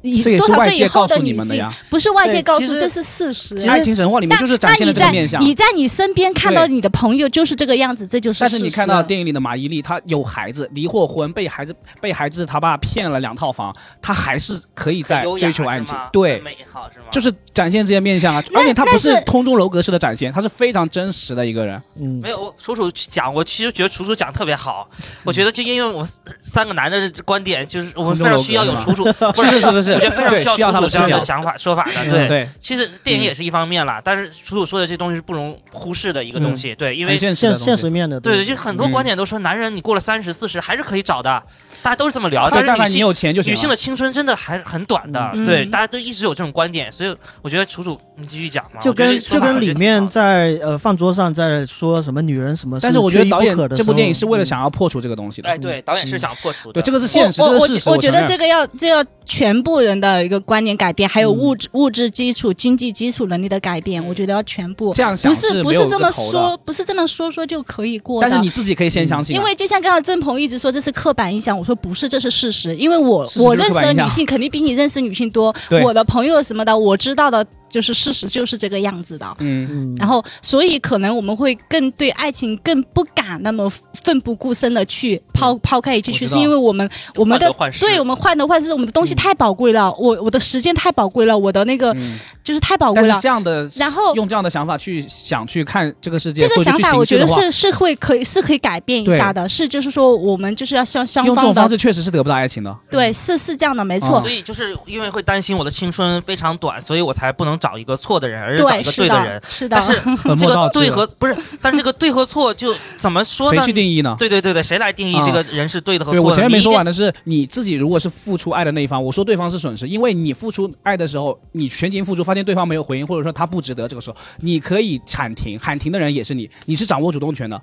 [0.03, 1.71] 这也是多少岁以外界告后女性，诉你们的呀。
[1.91, 3.57] 不是外界告诉，这是事实。
[3.69, 5.43] 爱情神话里面就是展现了这个面相。
[5.43, 8.51] 你在你身边看到你的朋友就是这个样子，这就是事实。
[8.51, 15.97] 但是你看到电影里的马伊琍，她有孩子，离过婚，被孩子被孩子他爸骗了两套房，她还是可以在追求爱情。
[16.13, 17.07] 对，美好是吗？
[17.11, 21.83] 就是展现这些面相啊，而且她不是是空中楼阁式的展现，她是非常真实的一个人。
[22.01, 24.89] 嗯没有，我楚楚讲，我其实觉得楚楚讲得特别好。
[25.25, 26.09] 我觉得就因为我们
[26.41, 31.21] 三个男的观点，就是我们非常需要有楚楚，不是是是我觉得非常需要楚楚这样的。
[31.21, 31.93] 想法说法的。
[32.05, 36.75] 嗯对，对，其实电影也是一方面啦，但是楚楚说的这东西是不容忽视的一个东西。
[36.75, 41.43] 对，因为现实现实面的，对对，就很多嗯观点都说，男人你过了三十四十还是可以找的，
[41.83, 42.51] 大家都是这么聊。
[42.51, 43.55] 的，但是你有钱就行了。
[43.55, 48.83] 女性的青春真的还很短的，嗯对，嗯大家都一直有这种观点，所以我觉得楚楚你继续讲嘛。
[48.83, 54.59] 就跟就跟里面在呃饭桌上在说什么女人什么，但是我觉得导演这部电影是为了想。
[54.59, 55.49] 要破除这个东西的。
[55.49, 56.73] 哎，对，导演是想破除的。
[56.73, 57.91] 对，这个是现实，我我这个是事实。
[57.91, 64.93] 我觉得这个要这要全部人的一个观念改变，还有嗯物质物质基础、经济基础能力的改变，我觉得要全部。
[64.93, 68.29] 这样想不是不是这么说，不是这么说说就可以过的。
[68.29, 72.75] 但是你自己可以先相信啊，因为就像刚刚郑鹏一直说这是刻板印象，我说不是，这是事实。
[72.75, 75.55] 因为我我认识的女性肯定比你认识女性多，
[75.85, 79.27] 我的朋友什么的，我知道的就是事实就是这个样子的。
[79.41, 83.71] 嗯，嗯，然后，所以可能我们会更对爱情更不敢那么
[84.03, 89.17] 奋不顾身的去抛抛开一切去，是因为我们我们的对我们患得患失，我们的东西嗯。
[89.17, 92.19] 太宝贵了，我我的时间太宝贵了，我的那个嗯。
[92.45, 93.19] 就是太宝贵了。
[93.21, 102.73] 这样的，然后用这样的想法去想去看这个世界，这个想法我觉得是是会可以是可以改变一下的，是就是说我们就是要双双方的方式确实是得不到爱情的。
[102.89, 104.21] 对是是这样的，没错啊。
[104.23, 109.93] 所以就是因为会担心我的青春非常短，所以我才不能能找一个错的人，而是找一个对，的人。，是的但，是
[110.37, 113.67] 这个对和不是，但是这个对和错就怎么说呢谁？
[113.69, 114.15] 去定义呢？
[114.19, 116.23] 对对对对，谁来定义啊这个人是对的和错的？
[116.23, 127.59] 我前面没说完的是，你自己如果是付出爱的那一方，我说对方是损失，因为你付出爱的时候，你全情付出，发现对方没有回应，或者说他不值得，这个时候你可以喊停，喊停的人也是你，你是掌握主动权的，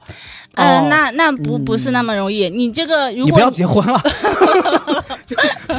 [0.55, 2.49] 呃，哦那那不不是那嗯么容易。
[2.49, 4.01] 你这个如你不要果结婚了，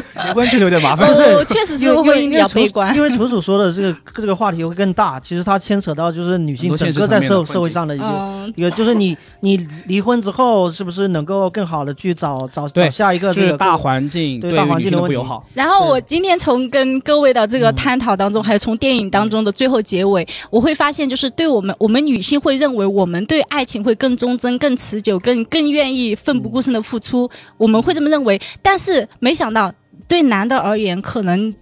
[0.44, 1.10] 结婚确实有点麻烦。
[1.10, 2.94] 哦确实是会比较因为楚悲观。
[2.94, 9.56] 因为楚楚说的这个这个话题会更大，其实它牵扯到就是女性整个在社社会上的一个嗯，一个，就是你你
[9.86, 28.40] 离婚之后是不是能够更好的去找找找下一个就是大这个大环境对对大环境的问题不友好，然后我今天从跟各位的这个嗯探讨当中，还有从电影当中的最后结尾，我会发现，就是对我们我们女性会认为我们对爱情会更忠贞、更持久、更更愿意奋不顾身的付出，我们会这么认为。
[28.62, 29.72] 但是没想到，
[30.08, 31.52] 对男的而言，可能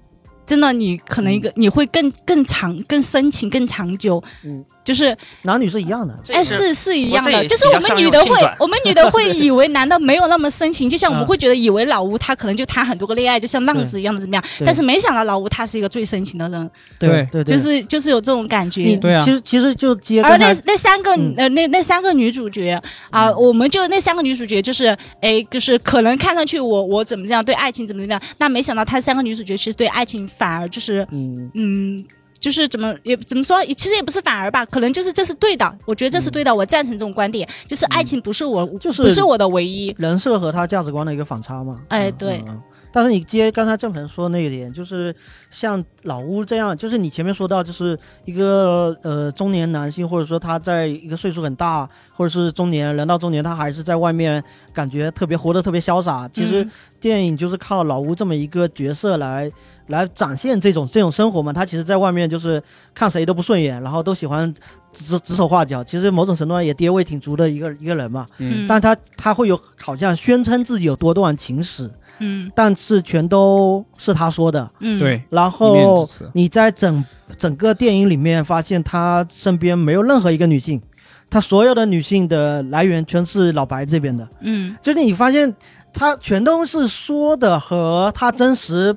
[0.47, 4.23] 真的你可能一个你会更更长、更深情、更长久。
[4.45, 6.15] 嗯，就是男女是一样的。
[6.29, 11.27] 哎，是是是一样的，就是我们女的会我们女的会以为男的没有那么深情，就像我们嗯。
[11.27, 17.43] 会觉得以为老吴他可能就谈很多个恋爱，就像浪子一样的怎么样，但是没想到老吴他是一个最深情的人，对对。
[17.43, 18.95] 对，就是就是有这种感觉。
[18.97, 19.25] 对啊。
[19.25, 21.33] 其实其实就接而那那三个、嗯。
[21.39, 22.81] 呃那那三个女主角
[23.11, 31.51] 啊、我们就那三个女主角就是哎就是可能看上去我我怎么这样对爱情怎么怎么样，那没想到她三个女主角其实对爱情反而就是嗯。
[31.55, 32.05] 嗯，
[32.45, 39.95] 就是怎么也怎么说，其实也不是反而吧，可能就是这是对的，我觉得这是对的，我赞成这种观点，就是爱情不是我，就是不是我的唯一。
[39.97, 41.81] 人设和他价值观的一个反差嘛。
[41.81, 42.45] 嗯哎对
[42.93, 45.13] 但是你接刚才郑鹏说那一点，就是
[45.51, 54.41] 像老乌这样，就是你前面说到，就是一个呃中年男性，或者说他在一个岁数很大，或者是中年人到中年，他还是在外面
[54.73, 56.31] 感觉特别活得特别潇洒。
[56.33, 56.71] 其实嗯
[57.01, 59.51] 电影就是靠老吴这么一个角色来
[59.89, 61.53] 来展现这种这种生活嘛。
[61.53, 62.63] 他其实在外面就是
[62.95, 64.53] 看谁都不顺眼，然后都喜欢
[64.93, 65.83] 指指手画脚。
[65.83, 68.27] 其实某种程度上也爹味挺足的一个一个人嘛。
[68.39, 74.71] 嗯，但他他会有好像宣称自己有多段情史，嗯但是全都是他说的。
[74.81, 77.05] 嗯，对，然后你在整
[77.37, 80.81] 整个电影里面发现他身边没有任何一个女性，
[81.29, 85.53] 他所有的女性的来源全是老白这边的，嗯就是你发现
[85.93, 88.95] 他全都是说的和他真实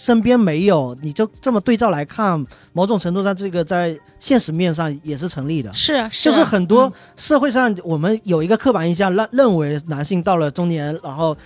[0.00, 2.42] 身边没有，你就这么对照来看，
[2.72, 5.70] 某种程度上这个在现实面上也是成立的。
[5.74, 11.36] 是是，就是很多嗯社会上我们有一个刻板印象，认认为男性到了中年，然后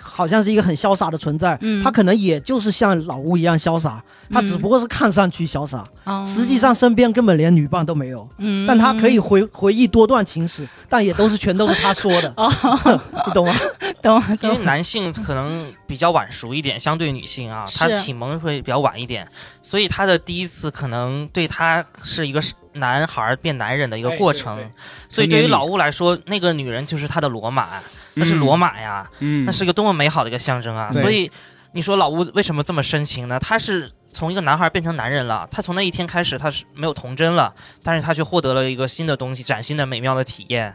[0.00, 1.58] 好像是一个很潇洒的存在。
[1.60, 8.26] 嗯他可能也就是像老吴一样潇洒，他只不过是看上去潇洒，哦实际上身边根本连女伴都没有。
[8.38, 12.34] 嗯，但他可以回回忆多段情史，但也都是全都是他说的，
[13.26, 13.54] 你懂吗？
[14.02, 19.26] 懂因为男性可能比较晚熟一点，相对女性啊，他是启蒙会比较晚一点，
[19.62, 22.40] 所以他的第一次可能对他是一个
[22.74, 24.56] 男孩变男人的一个过程。
[24.56, 24.72] 哎对对
[25.08, 27.68] 所以对于老吴来说，那个女人就是他的罗马，
[28.14, 30.90] 那是罗马呀，嗯，那是一个多么美好的一个象征啊！
[30.92, 31.30] 对所以
[31.72, 33.38] 你说老吴为什么这么深情呢？
[33.38, 40.74] 他是从一个男孩变成男人了，他从那一天开始他是没有童真了，但是他却获得了一个新的东西，崭新的美妙的体验。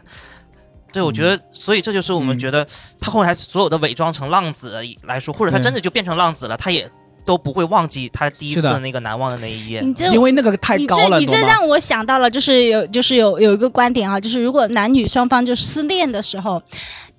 [0.94, 2.66] 对，我觉得，所以这就是我们嗯觉得
[3.00, 6.88] 他后来所有的伪装成浪子来说，或者他真的就变成浪子了，他也
[7.26, 9.80] 都不会忘记他第一次那个难忘的那一夜。
[9.80, 11.26] 你这因为那个太你高了，这你？
[11.26, 16.62] 这让我想到了，就是有就是有有一个观点啊，就是如果男女双方就失恋的时候，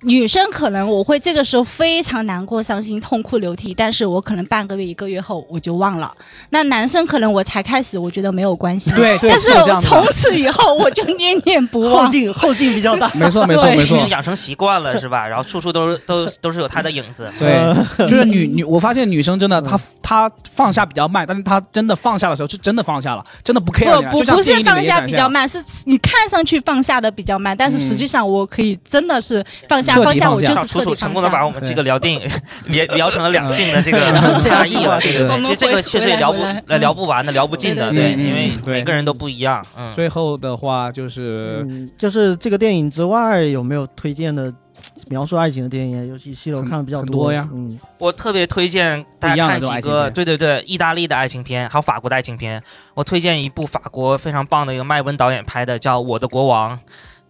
[0.02, 6.12] 女生可能我会这个时候非常难过、伤心、痛哭流涕，但是我可能半个月、一个月后我就忘了。
[6.50, 12.10] 那男生可能我才开始，我觉得没有关系，对对，但是从此以后我就念念不忘后。
[12.10, 13.10] 劲后劲比较大。
[13.14, 15.24] 没错没错没错已经，养成习惯了，是吧？
[15.28, 17.32] 然后处处都是都都是有他的影子。
[17.38, 17.74] 对，
[18.06, 30.96] 就是女女，我发现女生真的她她放下比较慢，但是她真的放下的时候是真的放下了，真的不 care 了不不是放下比较慢，是你看上去放下的比较慢，但是实际上我可以真的是放下，彻底放下我就是楚楚彻底。
[30.96, 32.20] 成功的把我们这个聊电影
[32.66, 33.98] 聊聊成了两性的这个
[34.40, 36.42] 差异了，对对其实这个确实也聊不
[36.78, 39.92] 聊不完的，聊不尽的，对，因为每个人都不一样，嗯。
[39.94, 44.52] 最后的话就是嗯，就是这个电影之外，有没有推荐的
[45.08, 46.08] 描述爱情的电影？
[46.08, 52.62] 尤其西楼很看的比较很多呀嗯，我特别推荐大家看几个，对对对，意大利的爱情片，还有法国的爱情片。
[52.94, 56.76] 我推荐一部法国非常棒的一个麦温导演拍的，叫《我的国王》。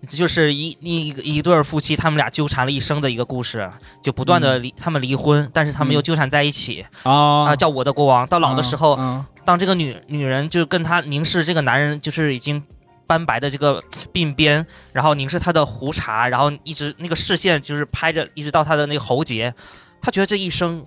[0.07, 3.71] 这就是一一一对夫妻，他们俩纠缠了一生的一个故事，
[4.03, 6.03] 就不断的离、他们离婚，但是他们又嗯。
[6.03, 8.27] 纠缠在一起啊啊、叫我的国王。
[8.29, 12.63] 到老的时候，嗯当这个女女人就跟他凝视这个男人，就是已经
[13.07, 19.55] 斑白的这个鬓边，然后凝视他的胡茬，然后一直那个视线就是拍着，一直到他的那个喉结，
[20.01, 20.85] 他觉得这一生，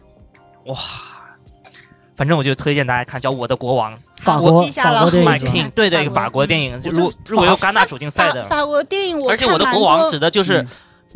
[0.65, 0.77] 哇，
[2.19, 10.67] 反正我就推荐大家看，叫《我的国王》法国记下了法国电 My 影是吧 King，对对，法国电影我入这入围戛纳主竞赛的，法法国电影我而且我的国王指的就是嗯。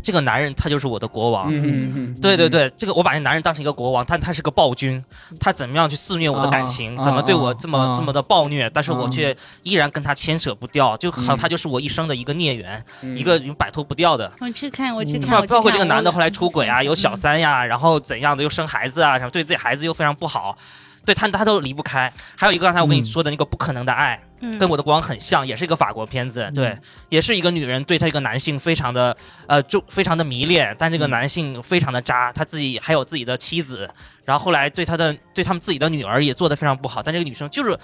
[0.02, 1.48] 这个男人，他就是我的国王。
[1.54, 5.02] 嗯嗯对对对，这个我把这男人当成一个国王，但他是个暴君，
[5.40, 13.16] 他怎么样去肆虐我的感情，啊怎么对我这么、啊这么的暴虐，但是我啊却依然跟他牵扯不掉，就好他就是我一生的一个孽缘，嗯。
[13.16, 14.30] 一个摆脱不掉的。
[14.42, 15.22] 我去看，我去嗯。
[15.22, 16.86] 看，包括这个男的后来出轨啊，嗯。
[16.86, 20.58] 有小三呀，然后怎样的又生孩子啊，什么对自己孩子又非常不好，
[21.06, 22.12] 对他他都离不开。
[22.36, 26.78] 还有一个刚才我跟你嗯说的那个不可能的爱，嗯跟我的国王很像，也是一个法国片子，对，
[27.10, 29.16] 也是一个女人对她一个男性非常的
[29.48, 33.90] 呃就非常的迷恋，但这个男性非常的渣，他自己还有自己的妻子，
[34.26, 37.78] 然后后来对他的对他们自己的女儿也做得非常不好，但这个女生就是。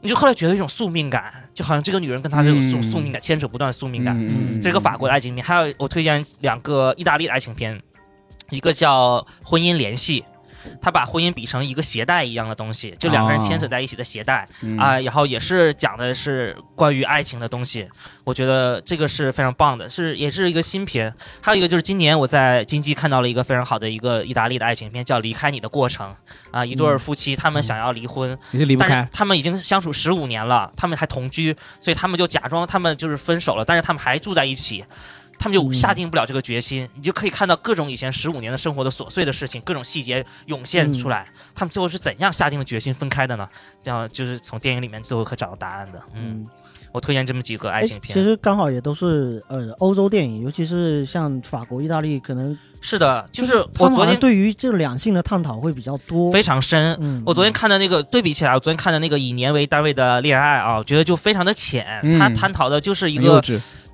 [0.00, 5.42] 你就后来觉得一种宿命感，就好像这个女人跟他这种宿嗯宿命感牵扯不断的宿命感，嗯这是个法国的爱情片。
[5.42, 7.80] 还有我推荐两个意大利的爱情片，
[8.50, 10.20] 一个叫《婚姻联系》，
[10.80, 14.46] 他把婚姻比成一个鞋带一样的东西，就两个人牵扯在一起的鞋带。
[14.62, 17.88] 嗯啊、然后也是讲的是关于爱情的东西，
[18.24, 21.14] 我觉得这个是非常棒的，是也是一个新片。
[21.40, 26.08] 还有一个就是今年我在金鸡看到了一个非常好的一个意大利的爱情片，叫《离开你的过程》
[26.50, 34.84] 啊、一对儿夫妻他们想要离婚，你是离不但是开，他们已经相处十五年了，他们还同居，所以他们就假装他们就是分手了，但是他们还住在一起。
[35.38, 41.26] 他们就下定不了这个决心，你就可以看到各种以前十五年的生活的琐碎的事情，各种细节涌现出来。
[41.54, 43.48] 他们最后是怎样下定了决心分开的呢？
[43.82, 46.00] 这样就是从电影里面最后可找到答案的。
[46.14, 46.46] 嗯，嗯，
[46.92, 48.14] 我推荐这么几个爱哎情片。
[48.14, 56.30] 其实刚好也都是呃欧洲电影，尤其是像法国、意大利，可能是的，就是我昨天对于这两性的探讨会比较多。
[56.32, 56.96] 非常深。
[57.00, 62.00] 嗯，我昨天看的那个对比起来，我昨天看的那个以年为单位的恋爱啊，我觉得就非常的浅。
[62.02, 63.42] 嗯它探讨的就是一个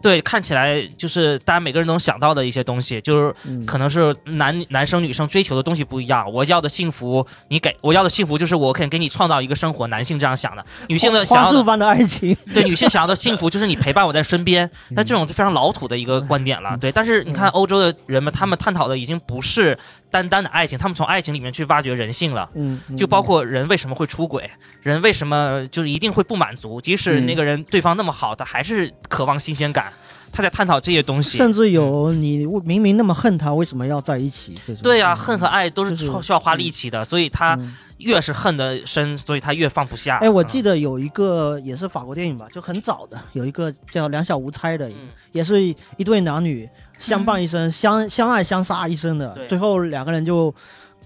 [0.02, 6.30] 对看起来就是大家每个人都能想到的一些东西，就是嗯可能是男男生女生追求的东西不一样。
[6.32, 9.86] 我要的幸福，你给我要的幸福就是我肯给你创造一个生活。
[9.88, 14.70] 男性这样想的，女性的想要的花束般的爱情，对女性想要的幸福就是你陪伴我在身边。
[14.90, 16.76] 那这种就非常老土的一个观点了。
[16.78, 19.76] 对，但是你看欧洲的人们，他们探讨的已经不是
[20.10, 22.48] 单单的爱情，他们从爱情里面去挖掘人性了。
[22.54, 24.50] 嗯，嗯就包括人为什么会出轨，
[24.82, 29.92] 人为什么就是一定会不满足，即使嗯那个人对方那么好，他还是渴望新鲜感。
[30.32, 34.54] 他在探讨这些东西，甚至有你明明那么恨他，为什么要在一起？
[34.64, 40.18] 这种对呀、嗯恨和爱都是需要花力气的，所以他嗯越是恨的深，所以他越放不下。
[40.18, 46.68] 哎，我记得，有一个也是法国电影吧，就很早的，有一个叫《两小无猜》的，嗯也是一对男女
[47.00, 50.54] 相伴一生，相相爱相杀一生的，最后两个人就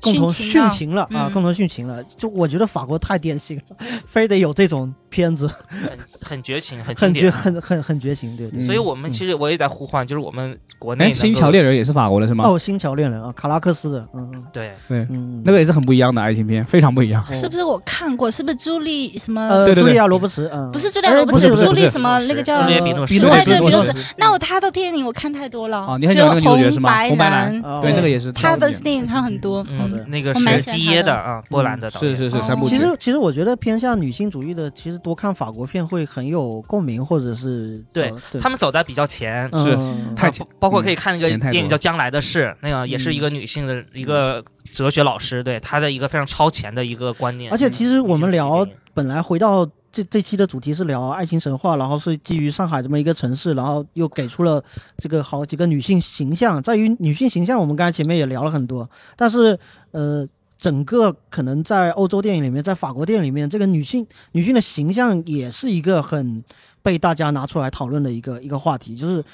[0.05, 2.03] 共同殉情了殉情了啊，嗯共同殉情了。
[2.05, 3.77] 就我觉得法国太典型了，
[4.07, 7.33] 非得有这种片子，很很绝情，很很绝典。
[7.33, 8.61] 很很很绝情，对对。
[8.61, 12.45] 嗯所以我们其实我也在呼唤，就是我们国内哎，能够新桥恋人也是法国的是吗？
[12.47, 17.23] 哦，星桥恋人啊，卡拉克斯的，嗯嗯对，对，嗯，那个也是很不一样的爱情片，非常不一样。
[17.29, 18.31] 哦是不是我看过？
[18.31, 19.47] 是不是朱莉什么？
[19.49, 25.79] 呃，对对对茱莉亚·罗伯茨，嗯，不是朱莉亚·罗伯茨，朱莉什么那个叫比诺什，比诺什哎对比诺什什那我他的电影我看太多了。
[25.87, 26.99] 哦，你很喜欢那个女主角是吗？
[27.01, 29.65] 红红白蓝，哦对，那个也是他的电影看很多。
[30.07, 32.17] 那个是基耶的啊，波兰的导演。
[32.17, 32.83] 是是是哦三部曲其。
[32.83, 39.77] 实，其实我觉得偏向女性主义的，其实多看法国片会很有共鸣，或者是对对他们走在比较前，是
[40.17, 47.51] 包包括可以看一个电影叫《将来的事》，那个也是一个女性的一个哲学老师，对她的一个非常超前的一个观念。
[47.53, 54.63] 而且其实我们聊本来回到这这期的主题是聊爱情神话，然后是基于上海这么一个城市，然后又给出了
[54.99, 56.61] 这个好几个女性形象。
[56.61, 59.57] 在于女性形象，我们刚才前面也聊了很多，但是
[59.93, 66.43] 呃，整个可能在欧洲电影里面，在法国电影里面，这个女性女性的形象也是一个很
[66.83, 69.25] 被大家拿出来讨论的一个一个话题，就是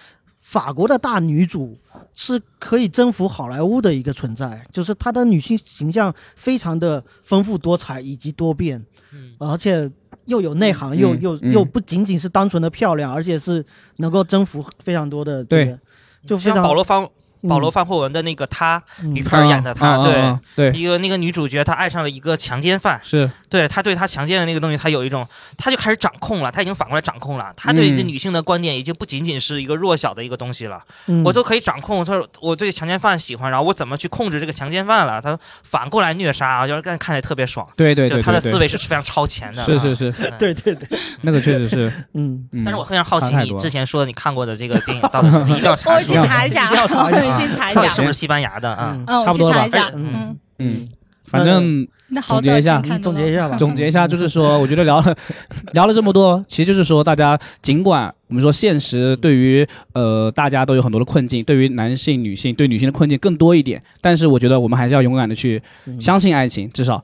[0.43, 1.79] 法国的大女主
[2.13, 8.85] 是可以征服好莱坞的一个存在，就是她的女性形象非常的丰富多彩以及多变。
[9.13, 9.91] 嗯而且
[10.31, 11.53] 又有内涵，又嗯又嗯。
[11.53, 13.65] 又不仅仅是单纯的漂亮，而且是
[13.97, 15.79] 能够征服非常多的这个，
[16.25, 17.11] 就非像常保罗方嗯
[17.49, 20.71] 保罗范霍文的那个她，嗯女配儿演的她，啊对。
[20.71, 25.27] 对，一个那个女主角，她爱上了一个强奸犯，是对她对她强奸的那个东西，她有一种，
[25.57, 28.09] 她就开始掌控了，她已经反过来掌控了，她对这嗯。
[28.11, 31.23] 女性的观点已经不仅仅是一个弱小的一个东西了，嗯。
[31.25, 47.81] 我都可以掌控，她说我对强奸犯喜欢，然后我怎么去控制这个强奸犯了，她反过来虐杀，就是看看起来特别爽，对对对就她的对对，思维是非常超前的，是是是，嗯 对对对，那个确实是， 嗯，嗯但是我非常好奇你之前说的你看过的这个电影到底一定要查我去，查一下，一定要查一下 我去查一下。
[47.81, 48.97] 到底是不是西班牙的啊？
[49.07, 49.25] 嗯。
[49.25, 49.93] 差不多吧去查一下。
[49.97, 50.13] 嗯。
[50.13, 50.89] 嗯，嗯，
[51.25, 52.81] 反正那总结一下。
[53.01, 55.17] 总结一下吧，总结一下，就是说，我觉得聊了
[55.73, 66.01] 聊了这么多，其实就是说，大家尽管我们说现实对于呃大家都有很多的困境，对于男性、女性对女性的困境更多一点，但是我觉得我们还是要勇敢的去嗯。
[66.01, 67.03] 相信爱情，至少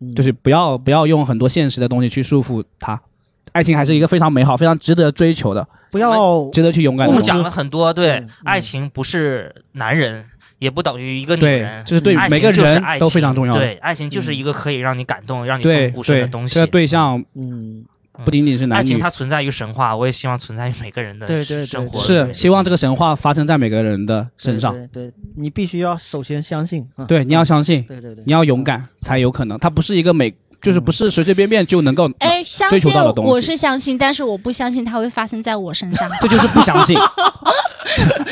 [0.00, 0.14] 嗯。
[0.14, 3.00] 就是不要不要用很多现实的东西去束缚他。
[3.52, 7.10] 爱情还是一个非常美好、非常值得追求的、不要值得去勇敢的。
[7.10, 10.24] 我们讲了很多，对嗯，爱情不是男人，
[10.58, 13.52] 也不等于一个女对人，，就是对每个人都非常重要。
[13.52, 16.66] 对，爱情就是一个可以让你感动、让你对奋不顾身对的东西这个。
[16.66, 17.84] 对象嗯，
[18.24, 22.32] 不仅仅是爱男女，情它存在于神话，我也希望存在于每个人的对对对生活是。
[22.32, 24.72] 希望这个神话发生在每个人的身上。
[24.72, 27.04] 对对，对你必须要首先相信啊。
[27.04, 29.58] 对，你要相信，对对对，你要勇敢才有可能。
[29.58, 30.32] 它不是一个每，
[30.62, 32.10] 就是不是随随便便就能够。
[32.18, 36.08] 哎，相追求信到的东西我是相信，但是我不相信它会发生在我身上。
[36.20, 36.96] 这就是不相信。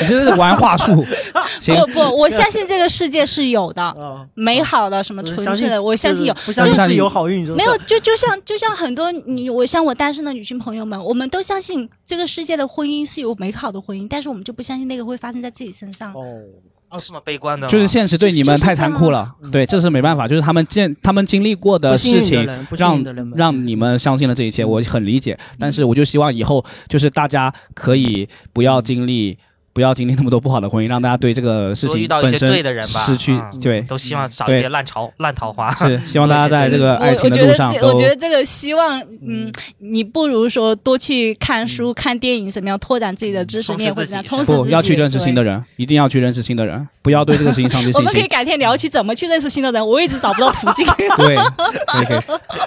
[0.01, 1.05] 你 这是玩话术。
[1.61, 6.35] 行，不不，我相信这个世界是有的，啊，美好的什么纯粹的，我相信有。
[6.47, 16.15] 不相信自己有好运，就是没有，就就像就像很多你我像我单身的女性朋友们，我们都相信这个世界的婚姻是有美好的婚姻，但是我们就不相信那个会发生在自己身上。
[16.15, 16.23] 哦，
[16.90, 19.48] 哦这么悲观的，就是现实对你们太残酷了就。
[19.50, 22.46] 对，这是没办法，就是他们见他们经历过的事情，
[22.76, 23.02] 让
[23.36, 25.38] 让你们相信了这一切，我很理解。
[25.58, 29.38] 但是我就希望以后就是大家可以不要经历。
[29.72, 35.70] 不要经历那么多不好的婚姻，让大家对这个事情多遇到一些本身对的人吧失去嗯对，都希望少一些烂桃烂桃花。
[35.74, 44.62] 是希望大家在这个爱情的路上都我觉得这个希望，嗯，你不如说多去看书、看电影，怎么样拓展自己的知识面，或者怎样充实自己。
[44.64, 45.62] 不要去认识新的人。
[45.76, 48.05] 一定要去认识新的人，不要对这个事情丧失我信心。
[48.05, 50.86] 们可以改天聊起怎么去认识新的人，我一直找不到途径。
[51.16, 52.20] 对，，OK，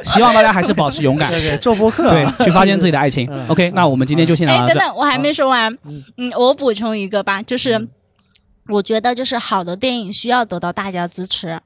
[0.05, 3.47] 希望大家还是保持勇敢，对对做播客啊，对，去发现自己的爱情嗯。
[3.49, 4.73] OK，那我们今天就先聊哎，到这。
[4.73, 6.03] 等等，我还没说完嗯。
[6.17, 7.87] 嗯，我补充一个吧，就是
[8.67, 11.59] 我觉得就是好的电影需要得到大家支持。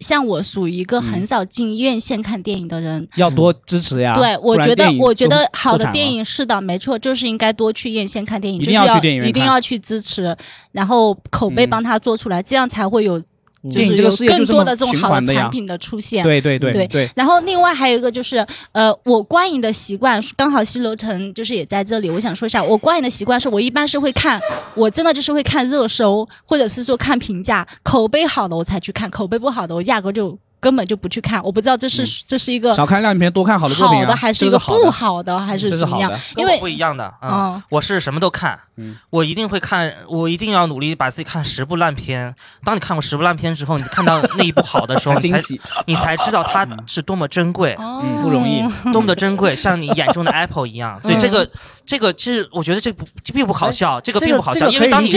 [0.00, 4.14] 像我属于一个很少进院线看电影的人，要多支持呀。
[4.16, 10.36] 对我觉得我觉得好的电影是的，没错，就是应该多去院线看电影，一定就是要要去电影院一定要去支持，
[10.72, 11.70] 然后口碑嗯。
[11.70, 13.22] 帮他做出来，这样才会有
[13.64, 13.70] 嗯。
[13.70, 15.42] 电影这个事业有更就这么多的这种好循环的呀。
[15.42, 16.22] 产品的出现。
[16.22, 24.40] 对对对对对，然后另外还有一个就是，呃，我观影的习惯，刚好西楼城就是也在这里，我想说一下，我观影的习惯是我一般是会看，
[24.74, 32.08] 我真的就是会看热搜，或者是说看评价，口碑好的我才去看，口碑不好的我压根就根本就不去看，我不知道这是、嗯。
[32.26, 34.06] 这是一个少看烂片，多看好的作品啊。
[34.06, 35.38] 好的还是一个不好的。
[35.38, 36.10] 好的，还是怎么样？
[36.36, 37.62] 因为不一样的啊、嗯。
[37.68, 38.96] 我是什么都看，嗯。
[39.10, 42.34] 我一定会看，我一定要努力把自己看十部烂片。
[42.64, 48.00] 当你看过十部烂片之后，你看到那一部好的时候， 你才很惊喜，你才知道它是多么珍贵，哦。
[48.02, 48.64] 嗯不容易。
[48.90, 50.98] 多么的珍贵，像你眼中的 Apple 一样。
[51.02, 51.46] 对嗯这个，
[51.84, 55.10] 这个其实我觉得这不这并不好笑，这个并不好笑，这个因为当你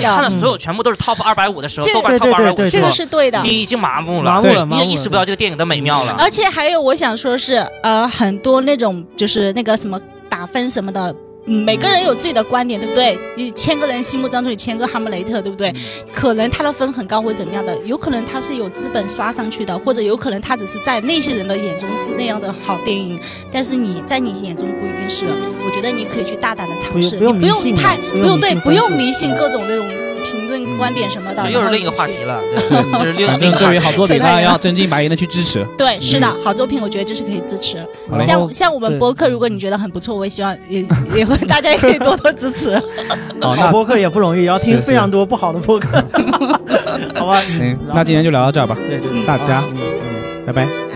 [0.00, 3.40] 看的所有全部都是 Top 二百五的时候，这个豆瓣 Top 二百五对这是对的。
[3.42, 6.16] 你已经麻木了，麻木了，意识不到这个电影的美妙了。
[6.18, 11.14] 而且还有，我想说是，呃，很多那种就是那个什么打分什么的。
[11.46, 13.18] 嗯每个人有自己的观点，对不对？
[13.34, 15.74] 你千个人心目当中有千个哈姆雷特，对不对？
[16.14, 23.18] 可能他的分很高或怎么样的，有可能他是有资本刷上去的，或者有可能他只是在那些人的眼中是那样的好电影，
[23.50, 25.24] 但是你在你眼中不一定是。
[25.64, 29.88] 我觉得你可以去大胆的尝试，不用你不不用太不不用对，不用迷信各种那种
[30.24, 31.42] 评论观点什么的。
[31.42, 32.68] 这又是另一个话题了，对
[32.98, 33.78] 这是另另一反正对于。
[33.80, 35.66] 好作品，大家要真金白银的去支持。
[35.76, 37.84] 对，是的，好作品我觉得这是可以支持。
[38.20, 40.84] 像像我们播客，如果你觉得很不错，我也希望也
[41.16, 42.74] 也会大家也可以多多支持。
[43.40, 45.96] 哦，那好播客也不容易，要听非常多不好的播客，
[47.16, 47.40] 好吧？
[47.40, 50.89] 行，那今天就聊到这儿吧，对对对，大家嗯嗯拜拜。